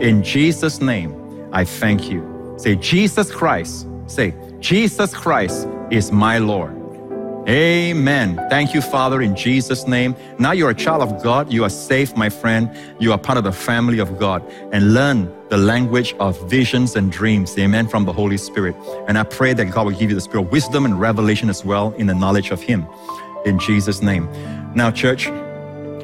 In 0.00 0.22
Jesus' 0.22 0.80
name, 0.80 1.48
I 1.52 1.64
thank 1.64 2.10
you. 2.10 2.54
Say, 2.58 2.76
Jesus 2.76 3.30
Christ. 3.30 3.86
Say, 4.06 4.34
Jesus 4.60 5.12
Christ 5.14 5.68
is 5.90 6.10
my 6.10 6.38
Lord. 6.38 6.75
Amen. 7.48 8.34
Thank 8.50 8.74
you, 8.74 8.80
Father, 8.80 9.22
in 9.22 9.36
Jesus' 9.36 9.86
name. 9.86 10.16
Now 10.36 10.50
you're 10.50 10.70
a 10.70 10.74
child 10.74 11.00
of 11.00 11.22
God. 11.22 11.52
You 11.52 11.62
are 11.62 11.70
safe, 11.70 12.16
my 12.16 12.28
friend. 12.28 12.68
You 12.98 13.12
are 13.12 13.18
part 13.18 13.38
of 13.38 13.44
the 13.44 13.52
family 13.52 14.00
of 14.00 14.18
God. 14.18 14.42
And 14.72 14.94
learn 14.94 15.32
the 15.48 15.56
language 15.56 16.12
of 16.18 16.40
visions 16.50 16.96
and 16.96 17.12
dreams. 17.12 17.56
Amen. 17.56 17.86
From 17.86 18.04
the 18.04 18.12
Holy 18.12 18.36
Spirit. 18.36 18.74
And 19.06 19.16
I 19.16 19.22
pray 19.22 19.52
that 19.52 19.66
God 19.66 19.86
will 19.86 19.92
give 19.92 20.10
you 20.10 20.16
the 20.16 20.20
spirit 20.20 20.46
of 20.46 20.50
wisdom 20.50 20.84
and 20.84 21.00
revelation 21.00 21.48
as 21.48 21.64
well 21.64 21.92
in 21.92 22.08
the 22.08 22.16
knowledge 22.16 22.50
of 22.50 22.60
Him. 22.60 22.84
In 23.44 23.60
Jesus' 23.60 24.02
name. 24.02 24.28
Now, 24.74 24.90
church, 24.90 25.28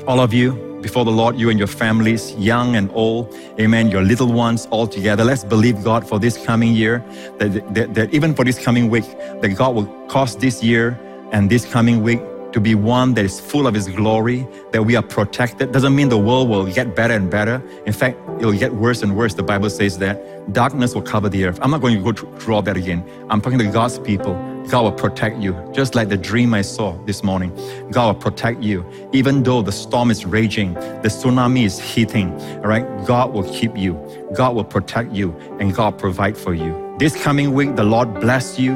all 0.06 0.20
of 0.20 0.32
you, 0.32 0.52
before 0.80 1.04
the 1.04 1.10
Lord, 1.10 1.36
you 1.36 1.50
and 1.50 1.58
your 1.58 1.68
families, 1.68 2.34
young 2.34 2.76
and 2.76 2.88
old, 2.92 3.34
amen, 3.58 3.90
your 3.90 4.02
little 4.02 4.32
ones 4.32 4.66
all 4.70 4.86
together. 4.86 5.24
Let's 5.24 5.42
believe 5.42 5.82
God 5.82 6.08
for 6.08 6.20
this 6.20 6.44
coming 6.44 6.72
year, 6.72 7.04
that, 7.38 7.74
that, 7.74 7.94
that 7.94 8.14
even 8.14 8.32
for 8.32 8.44
this 8.44 8.62
coming 8.62 8.90
week, 8.90 9.04
that 9.40 9.56
God 9.56 9.74
will 9.74 9.86
cause 10.06 10.36
this 10.36 10.62
year 10.62 10.98
and 11.32 11.50
this 11.50 11.64
coming 11.64 12.02
week 12.02 12.20
to 12.52 12.60
be 12.60 12.74
one 12.74 13.14
that 13.14 13.24
is 13.24 13.40
full 13.40 13.66
of 13.66 13.74
His 13.74 13.88
glory, 13.88 14.46
that 14.72 14.84
we 14.84 14.94
are 14.94 15.02
protected. 15.02 15.72
Doesn't 15.72 15.96
mean 15.96 16.10
the 16.10 16.18
world 16.18 16.48
will 16.48 16.66
get 16.66 16.94
better 16.94 17.14
and 17.14 17.30
better. 17.30 17.62
In 17.86 17.92
fact, 17.92 18.18
it'll 18.38 18.52
get 18.52 18.74
worse 18.74 19.02
and 19.02 19.16
worse. 19.16 19.34
The 19.34 19.42
Bible 19.42 19.70
says 19.70 19.98
that 19.98 20.52
darkness 20.52 20.94
will 20.94 21.02
cover 21.02 21.28
the 21.28 21.46
earth. 21.46 21.58
I'm 21.62 21.70
not 21.70 21.80
going 21.80 21.96
to 21.96 22.12
go 22.12 22.12
through 22.12 22.54
all 22.54 22.62
that 22.62 22.76
again. 22.76 23.08
I'm 23.30 23.40
talking 23.40 23.58
to 23.58 23.64
God's 23.70 23.98
people. 23.98 24.34
God 24.68 24.82
will 24.82 24.92
protect 24.92 25.38
you, 25.38 25.56
just 25.72 25.94
like 25.94 26.08
the 26.08 26.16
dream 26.16 26.54
I 26.54 26.62
saw 26.62 26.92
this 27.04 27.24
morning. 27.24 27.52
God 27.90 28.14
will 28.14 28.22
protect 28.22 28.62
you, 28.62 28.86
even 29.12 29.42
though 29.42 29.62
the 29.62 29.72
storm 29.72 30.10
is 30.10 30.24
raging, 30.24 30.74
the 30.74 31.08
tsunami 31.08 31.64
is 31.64 31.80
hitting. 31.80 32.32
All 32.58 32.68
right, 32.68 32.86
God 33.06 33.32
will 33.32 33.50
keep 33.52 33.76
you. 33.76 33.98
God 34.34 34.54
will 34.54 34.64
protect 34.64 35.12
you, 35.12 35.34
and 35.58 35.74
God 35.74 35.98
provide 35.98 36.36
for 36.36 36.54
you. 36.54 36.94
This 36.98 37.20
coming 37.20 37.54
week, 37.54 37.74
the 37.74 37.84
Lord 37.84 38.20
bless 38.20 38.58
you, 38.58 38.74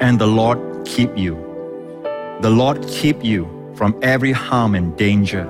and 0.00 0.20
the 0.20 0.26
Lord 0.26 0.86
keep 0.86 1.16
you. 1.18 1.43
The 2.42 2.50
Lord 2.50 2.86
keep 2.88 3.24
you 3.24 3.48
from 3.74 3.98
every 4.02 4.32
harm 4.32 4.74
and 4.74 4.96
danger. 4.96 5.44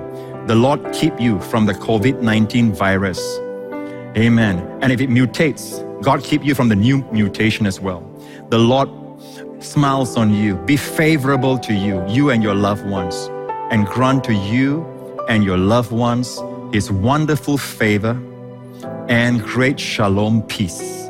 The 0.47 0.55
Lord 0.55 0.93
keep 0.93 1.21
you 1.21 1.41
from 1.41 1.67
the 1.67 1.73
COVID 1.73 2.21
19 2.21 2.73
virus. 2.73 3.21
Amen. 4.17 4.59
And 4.83 4.93
if 4.93 5.01
it 5.01 5.11
mutates, 5.11 5.83
God 6.03 6.23
keep 6.23 6.45
you 6.45 6.55
from 6.55 6.69
the 6.69 6.77
new 6.77 7.03
mutation 7.11 7.67
as 7.67 7.81
well. 7.81 8.01
The 8.51 8.59
Lord 8.59 8.89
smiles 9.63 10.17
on 10.17 10.33
you, 10.33 10.57
be 10.57 10.77
favorable 10.77 11.59
to 11.59 11.73
you, 11.73 12.05
you 12.07 12.31
and 12.31 12.43
your 12.43 12.55
loved 12.55 12.87
ones, 12.87 13.31
and 13.71 13.87
grant 13.87 14.23
to 14.25 14.35
you 14.35 14.85
and 15.29 15.43
your 15.43 15.57
loved 15.57 15.91
ones 15.91 16.39
His 16.73 16.93
wonderful 16.93 17.57
favor 17.57 18.21
and 19.09 19.43
great 19.43 19.81
shalom 19.81 20.43
peace. 20.43 21.09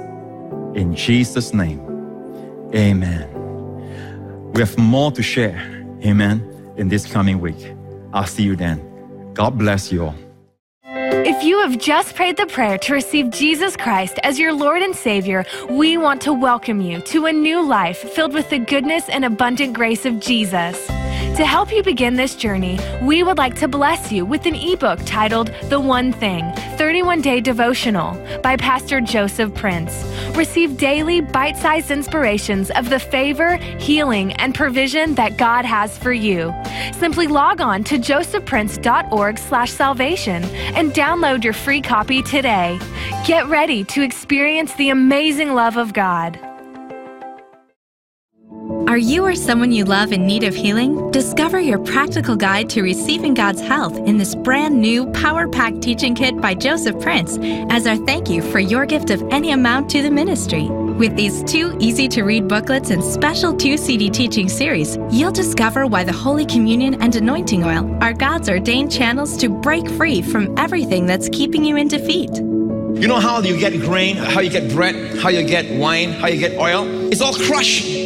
In 0.74 0.94
Jesus' 0.94 1.52
name, 1.52 1.80
amen. 2.74 3.33
We 4.54 4.60
have 4.60 4.78
more 4.78 5.10
to 5.10 5.22
share, 5.22 5.58
amen, 6.04 6.40
in 6.76 6.88
this 6.88 7.06
coming 7.12 7.40
week. 7.40 7.74
I'll 8.12 8.24
see 8.24 8.44
you 8.44 8.54
then. 8.54 8.80
God 9.34 9.58
bless 9.58 9.90
you 9.90 10.04
all. 10.04 10.14
If 10.86 11.42
you 11.42 11.58
have 11.58 11.76
just 11.78 12.14
prayed 12.14 12.36
the 12.36 12.46
prayer 12.46 12.78
to 12.78 12.92
receive 12.92 13.30
Jesus 13.30 13.76
Christ 13.76 14.20
as 14.22 14.38
your 14.38 14.52
Lord 14.52 14.80
and 14.80 14.94
Savior, 14.94 15.44
we 15.68 15.96
want 15.96 16.20
to 16.22 16.32
welcome 16.32 16.80
you 16.80 17.00
to 17.00 17.26
a 17.26 17.32
new 17.32 17.66
life 17.66 17.98
filled 17.98 18.32
with 18.32 18.48
the 18.50 18.60
goodness 18.60 19.08
and 19.08 19.24
abundant 19.24 19.74
grace 19.74 20.06
of 20.06 20.20
Jesus. 20.20 20.88
To 21.36 21.44
help 21.44 21.72
you 21.72 21.82
begin 21.82 22.14
this 22.14 22.36
journey, 22.36 22.78
we 23.02 23.24
would 23.24 23.38
like 23.38 23.56
to 23.56 23.66
bless 23.66 24.12
you 24.12 24.24
with 24.24 24.46
an 24.46 24.54
ebook 24.54 25.00
titled 25.04 25.52
The 25.64 25.80
One 25.80 26.12
Thing 26.12 26.52
31 26.78 27.22
Day 27.22 27.40
Devotional 27.40 28.14
by 28.40 28.56
Pastor 28.56 29.00
Joseph 29.00 29.52
Prince. 29.52 30.04
Receive 30.36 30.76
daily 30.76 31.20
bite 31.20 31.56
sized 31.56 31.90
inspirations 31.90 32.70
of 32.70 32.88
the 32.88 33.00
favor, 33.00 33.56
healing, 33.56 34.32
and 34.34 34.54
provision 34.54 35.16
that 35.16 35.36
God 35.36 35.64
has 35.64 35.98
for 35.98 36.12
you. 36.12 36.54
Simply 36.92 37.26
log 37.26 37.60
on 37.60 37.82
to 37.84 37.98
josephprince.org 37.98 39.38
slash 39.38 39.72
salvation 39.72 40.44
and 40.76 40.92
download 40.92 41.42
your 41.42 41.52
free 41.52 41.80
copy 41.80 42.22
today. 42.22 42.78
Get 43.26 43.48
ready 43.48 43.82
to 43.84 44.02
experience 44.02 44.72
the 44.74 44.90
amazing 44.90 45.54
love 45.54 45.76
of 45.76 45.92
God. 45.92 46.38
Are 48.94 49.08
you 49.12 49.26
or 49.26 49.34
someone 49.34 49.72
you 49.72 49.84
love 49.84 50.12
in 50.12 50.24
need 50.24 50.44
of 50.44 50.54
healing? 50.54 51.10
Discover 51.10 51.58
your 51.58 51.80
practical 51.80 52.36
guide 52.36 52.70
to 52.70 52.82
receiving 52.82 53.34
God's 53.34 53.60
health 53.60 53.96
in 54.06 54.18
this 54.18 54.36
brand 54.36 54.80
new 54.80 55.10
Power 55.10 55.48
Pack 55.48 55.80
teaching 55.80 56.14
kit 56.14 56.40
by 56.40 56.54
Joseph 56.54 57.00
Prince 57.00 57.36
as 57.72 57.88
our 57.88 57.96
thank 57.96 58.30
you 58.30 58.40
for 58.40 58.60
your 58.60 58.86
gift 58.86 59.10
of 59.10 59.20
any 59.32 59.50
amount 59.50 59.90
to 59.90 60.00
the 60.00 60.12
ministry. 60.12 60.68
With 60.68 61.16
these 61.16 61.42
two 61.42 61.76
easy 61.80 62.06
to 62.06 62.22
read 62.22 62.46
booklets 62.46 62.90
and 62.90 63.02
special 63.02 63.52
two 63.52 63.76
CD 63.76 64.10
teaching 64.10 64.48
series, 64.48 64.96
you'll 65.10 65.32
discover 65.32 65.88
why 65.88 66.04
the 66.04 66.12
Holy 66.12 66.46
Communion 66.46 67.02
and 67.02 67.16
anointing 67.16 67.64
oil 67.64 67.98
are 68.00 68.12
God's 68.12 68.48
ordained 68.48 68.92
channels 68.92 69.36
to 69.38 69.48
break 69.48 69.90
free 69.90 70.22
from 70.22 70.56
everything 70.56 71.06
that's 71.06 71.28
keeping 71.30 71.64
you 71.64 71.74
in 71.74 71.88
defeat. 71.88 72.30
You 72.36 73.08
know 73.08 73.18
how 73.18 73.40
you 73.40 73.58
get 73.58 73.72
grain, 73.80 74.14
how 74.14 74.38
you 74.38 74.50
get 74.50 74.70
bread, 74.70 75.18
how 75.18 75.30
you 75.30 75.44
get 75.44 75.80
wine, 75.80 76.12
how 76.12 76.28
you 76.28 76.38
get 76.38 76.56
oil? 76.56 76.86
It's 77.10 77.20
all 77.20 77.34
crushed. 77.34 78.03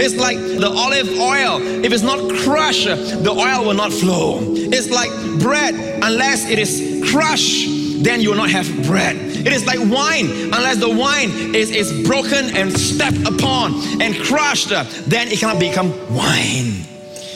It's 0.00 0.16
like 0.16 0.38
the 0.38 0.68
olive 0.68 1.08
oil. 1.18 1.60
If 1.84 1.92
it's 1.92 2.02
not 2.02 2.18
crushed, 2.42 2.86
the 2.86 3.30
oil 3.30 3.66
will 3.66 3.74
not 3.74 3.92
flow. 3.92 4.38
It's 4.40 4.88
like 4.88 5.10
bread. 5.40 5.74
Unless 6.02 6.48
it 6.48 6.58
is 6.58 7.04
crushed, 7.10 7.68
then 8.02 8.22
you 8.22 8.30
will 8.30 8.36
not 8.38 8.50
have 8.50 8.66
bread. 8.86 9.16
It 9.16 9.52
is 9.52 9.66
like 9.66 9.78
wine. 9.78 10.26
Unless 10.26 10.78
the 10.78 10.88
wine 10.88 11.54
is, 11.54 11.70
is 11.70 12.06
broken 12.06 12.56
and 12.56 12.72
stepped 12.72 13.26
upon 13.26 13.74
and 14.00 14.14
crushed, 14.16 14.70
then 14.70 15.28
it 15.28 15.38
cannot 15.38 15.58
become 15.58 15.90
wine. 16.14 16.84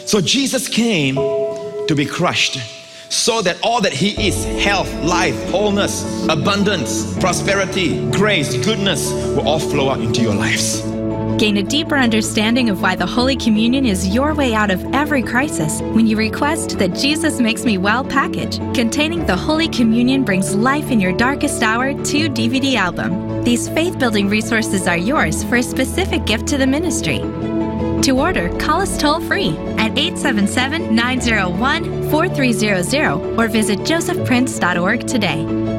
So 0.06 0.22
Jesus 0.22 0.66
came 0.66 1.16
to 1.16 1.94
be 1.94 2.06
crushed 2.06 2.58
so 3.10 3.42
that 3.42 3.58
all 3.62 3.82
that 3.82 3.92
He 3.92 4.26
is 4.26 4.44
health, 4.64 4.92
life, 5.04 5.50
wholeness, 5.50 6.02
abundance, 6.28 7.14
prosperity, 7.18 8.10
grace, 8.10 8.56
goodness 8.64 9.12
will 9.12 9.46
all 9.46 9.60
flow 9.60 9.90
out 9.90 10.00
into 10.00 10.22
your 10.22 10.34
lives. 10.34 10.93
Gain 11.38 11.56
a 11.56 11.62
deeper 11.64 11.96
understanding 11.96 12.70
of 12.70 12.80
why 12.80 12.94
the 12.94 13.04
Holy 13.04 13.34
Communion 13.34 13.84
is 13.84 14.14
your 14.14 14.34
way 14.34 14.54
out 14.54 14.70
of 14.70 14.84
every 14.94 15.20
crisis 15.20 15.80
when 15.80 16.06
you 16.06 16.16
request 16.16 16.78
the 16.78 16.86
Jesus 16.86 17.40
Makes 17.40 17.64
Me 17.64 17.76
Well 17.76 18.04
package 18.04 18.58
containing 18.72 19.26
the 19.26 19.34
Holy 19.36 19.66
Communion 19.66 20.22
Brings 20.22 20.54
Life 20.54 20.92
in 20.92 21.00
Your 21.00 21.12
Darkest 21.12 21.60
Hour 21.60 21.92
2 21.92 22.28
DVD 22.30 22.76
album. 22.76 23.42
These 23.42 23.68
faith 23.70 23.98
building 23.98 24.28
resources 24.28 24.86
are 24.86 24.96
yours 24.96 25.42
for 25.42 25.56
a 25.56 25.62
specific 25.62 26.24
gift 26.24 26.46
to 26.48 26.56
the 26.56 26.68
ministry. 26.68 27.18
To 28.02 28.12
order, 28.12 28.56
call 28.58 28.82
us 28.82 28.96
toll 28.96 29.20
free 29.20 29.56
at 29.76 29.98
877 29.98 30.94
901 30.94 32.10
4300 32.10 33.36
or 33.36 33.48
visit 33.48 33.80
josephprince.org 33.80 35.06
today. 35.08 35.73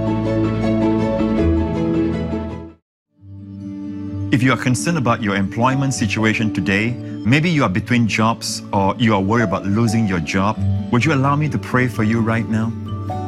If 4.35 4.43
you 4.43 4.51
are 4.51 4.57
concerned 4.57 4.97
about 4.97 5.23
your 5.23 5.37
employment 5.37 5.93
situation 5.93 6.53
today, 6.53 6.91
maybe 6.91 7.49
you 7.49 7.63
are 7.63 7.69
between 7.69 8.05
jobs 8.05 8.63
or 8.73 8.93
you 8.97 9.13
are 9.15 9.21
worried 9.21 9.45
about 9.45 9.65
losing 9.65 10.09
your 10.09 10.19
job, 10.19 10.59
would 10.91 11.05
you 11.05 11.13
allow 11.13 11.37
me 11.37 11.47
to 11.47 11.57
pray 11.57 11.87
for 11.87 12.03
you 12.03 12.19
right 12.19 12.45
now? 12.49 12.67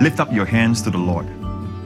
Lift 0.02 0.20
up 0.20 0.34
your 0.34 0.44
hands 0.44 0.82
to 0.82 0.90
the 0.90 0.98
Lord. 0.98 1.26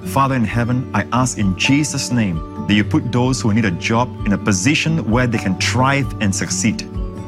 Father 0.10 0.34
in 0.34 0.44
heaven, 0.44 0.90
I 0.96 1.06
ask 1.14 1.38
in 1.38 1.56
Jesus' 1.56 2.12
name 2.12 2.66
that 2.66 2.74
you 2.74 2.84
put 2.84 3.12
those 3.12 3.40
who 3.40 3.54
need 3.54 3.66
a 3.66 3.78
job 3.78 4.10
in 4.26 4.34
a 4.34 4.40
position 4.40 5.08
where 5.08 5.28
they 5.28 5.38
can 5.38 5.56
thrive 5.60 6.12
and 6.20 6.36
succeed. 6.36 6.80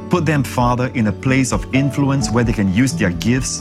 Put 0.09 0.25
them, 0.25 0.43
Father, 0.43 0.87
in 0.95 1.05
a 1.05 1.13
place 1.13 1.53
of 1.53 1.71
influence 1.75 2.31
where 2.31 2.43
they 2.43 2.53
can 2.53 2.73
use 2.73 2.93
their 2.93 3.11
gifts, 3.11 3.59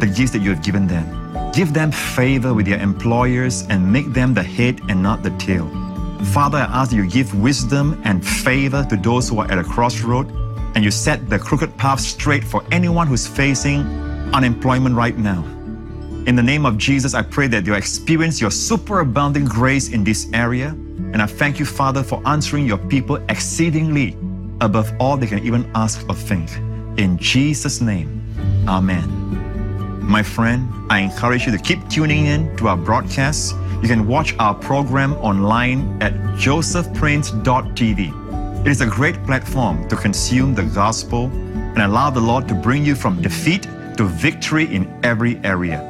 the 0.00 0.10
gifts 0.16 0.30
that 0.30 0.40
you 0.40 0.48
have 0.48 0.64
given 0.64 0.86
them. 0.86 1.04
Give 1.52 1.74
them 1.74 1.92
favor 1.92 2.54
with 2.54 2.64
their 2.64 2.80
employers 2.80 3.66
and 3.68 3.92
make 3.92 4.14
them 4.14 4.32
the 4.32 4.42
head 4.42 4.80
and 4.88 5.02
not 5.02 5.22
the 5.22 5.36
tail. 5.36 5.83
Father, 6.32 6.58
I 6.58 6.82
ask 6.82 6.90
that 6.90 6.96
you 6.96 7.06
give 7.08 7.40
wisdom 7.40 8.00
and 8.04 8.26
favor 8.26 8.84
to 8.88 8.96
those 8.96 9.28
who 9.28 9.40
are 9.40 9.50
at 9.50 9.58
a 9.58 9.64
crossroad 9.64 10.30
and 10.74 10.84
you 10.84 10.90
set 10.90 11.28
the 11.28 11.38
crooked 11.38 11.76
path 11.76 12.00
straight 12.00 12.42
for 12.42 12.64
anyone 12.72 13.06
who's 13.06 13.26
facing 13.26 13.80
unemployment 14.32 14.96
right 14.96 15.16
now. 15.16 15.42
In 16.26 16.36
the 16.36 16.42
name 16.42 16.64
of 16.66 16.78
Jesus, 16.78 17.14
I 17.14 17.22
pray 17.22 17.46
that 17.48 17.66
you 17.66 17.74
experience 17.74 18.40
your 18.40 18.50
superabounding 18.50 19.48
grace 19.48 19.90
in 19.90 20.02
this 20.04 20.28
area. 20.32 20.68
And 20.68 21.20
I 21.20 21.26
thank 21.26 21.58
you, 21.58 21.66
Father, 21.66 22.02
for 22.02 22.22
answering 22.26 22.66
your 22.66 22.78
people 22.78 23.16
exceedingly 23.28 24.16
above 24.60 24.90
all 24.98 25.16
they 25.16 25.26
can 25.26 25.44
even 25.44 25.70
ask 25.74 26.08
or 26.08 26.14
think. 26.14 26.50
In 26.98 27.18
Jesus' 27.18 27.80
name, 27.80 28.22
Amen. 28.66 30.00
My 30.00 30.22
friend, 30.22 30.68
I 30.90 31.00
encourage 31.00 31.44
you 31.44 31.52
to 31.52 31.58
keep 31.58 31.86
tuning 31.88 32.26
in 32.26 32.56
to 32.56 32.68
our 32.68 32.76
broadcasts 32.76 33.52
you 33.84 33.90
can 33.90 34.06
watch 34.06 34.34
our 34.38 34.54
program 34.54 35.12
online 35.16 36.02
at 36.02 36.14
josephprince.tv. 36.38 38.64
It 38.64 38.70
is 38.70 38.80
a 38.80 38.86
great 38.86 39.22
platform 39.24 39.86
to 39.88 39.96
consume 39.96 40.54
the 40.54 40.62
gospel 40.62 41.26
and 41.26 41.80
allow 41.80 42.08
the 42.08 42.18
Lord 42.18 42.48
to 42.48 42.54
bring 42.54 42.82
you 42.82 42.94
from 42.94 43.20
defeat 43.20 43.64
to 43.98 44.04
victory 44.04 44.74
in 44.74 44.90
every 45.04 45.38
area. 45.44 45.82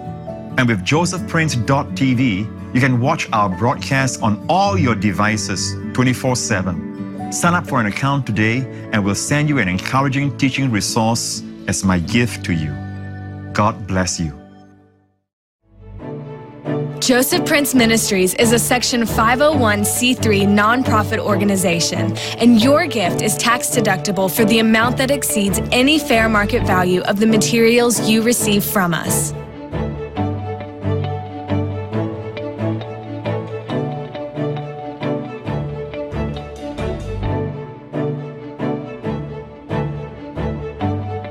And 0.59 0.67
with 0.67 0.85
josephprince.tv, 0.85 2.75
you 2.75 2.81
can 2.81 3.01
watch 3.01 3.31
our 3.31 3.49
broadcasts 3.49 4.21
on 4.21 4.45
all 4.49 4.77
your 4.77 4.97
devices 4.97 5.77
24 5.93 6.35
7. 6.35 7.31
Sign 7.31 7.55
up 7.55 7.69
for 7.69 7.79
an 7.79 7.87
account 7.87 8.27
today, 8.27 8.67
and 8.93 9.05
we'll 9.05 9.15
send 9.15 9.49
you 9.49 9.61
an 9.61 9.69
encouraging 9.69 10.37
teaching 10.37 10.69
resource 10.69 11.45
as 11.69 11.85
my 11.85 12.01
gift 12.01 12.45
to 12.47 12.55
you. 12.55 12.75
God 13.53 13.87
bless 13.87 14.19
you. 14.19 14.44
Joseph 17.05 17.45
Prince 17.45 17.75
Ministries 17.75 18.33
is 18.37 18.53
a 18.53 18.59
Section 18.59 19.03
501c3 19.03 20.47
nonprofit 20.47 21.19
organization, 21.19 22.17
and 22.39 22.63
your 22.63 22.87
gift 22.87 23.21
is 23.21 23.37
tax 23.37 23.69
deductible 23.69 24.35
for 24.35 24.47
the 24.47 24.59
amount 24.59 24.97
that 24.97 25.11
exceeds 25.11 25.61
any 25.71 25.99
fair 25.99 26.31
market 26.31 26.63
value 26.67 27.03
of 27.03 27.21
the 27.21 27.27
materials 27.27 28.09
you 28.09 28.23
receive 28.23 28.65
from 28.65 28.95
us. 28.95 29.35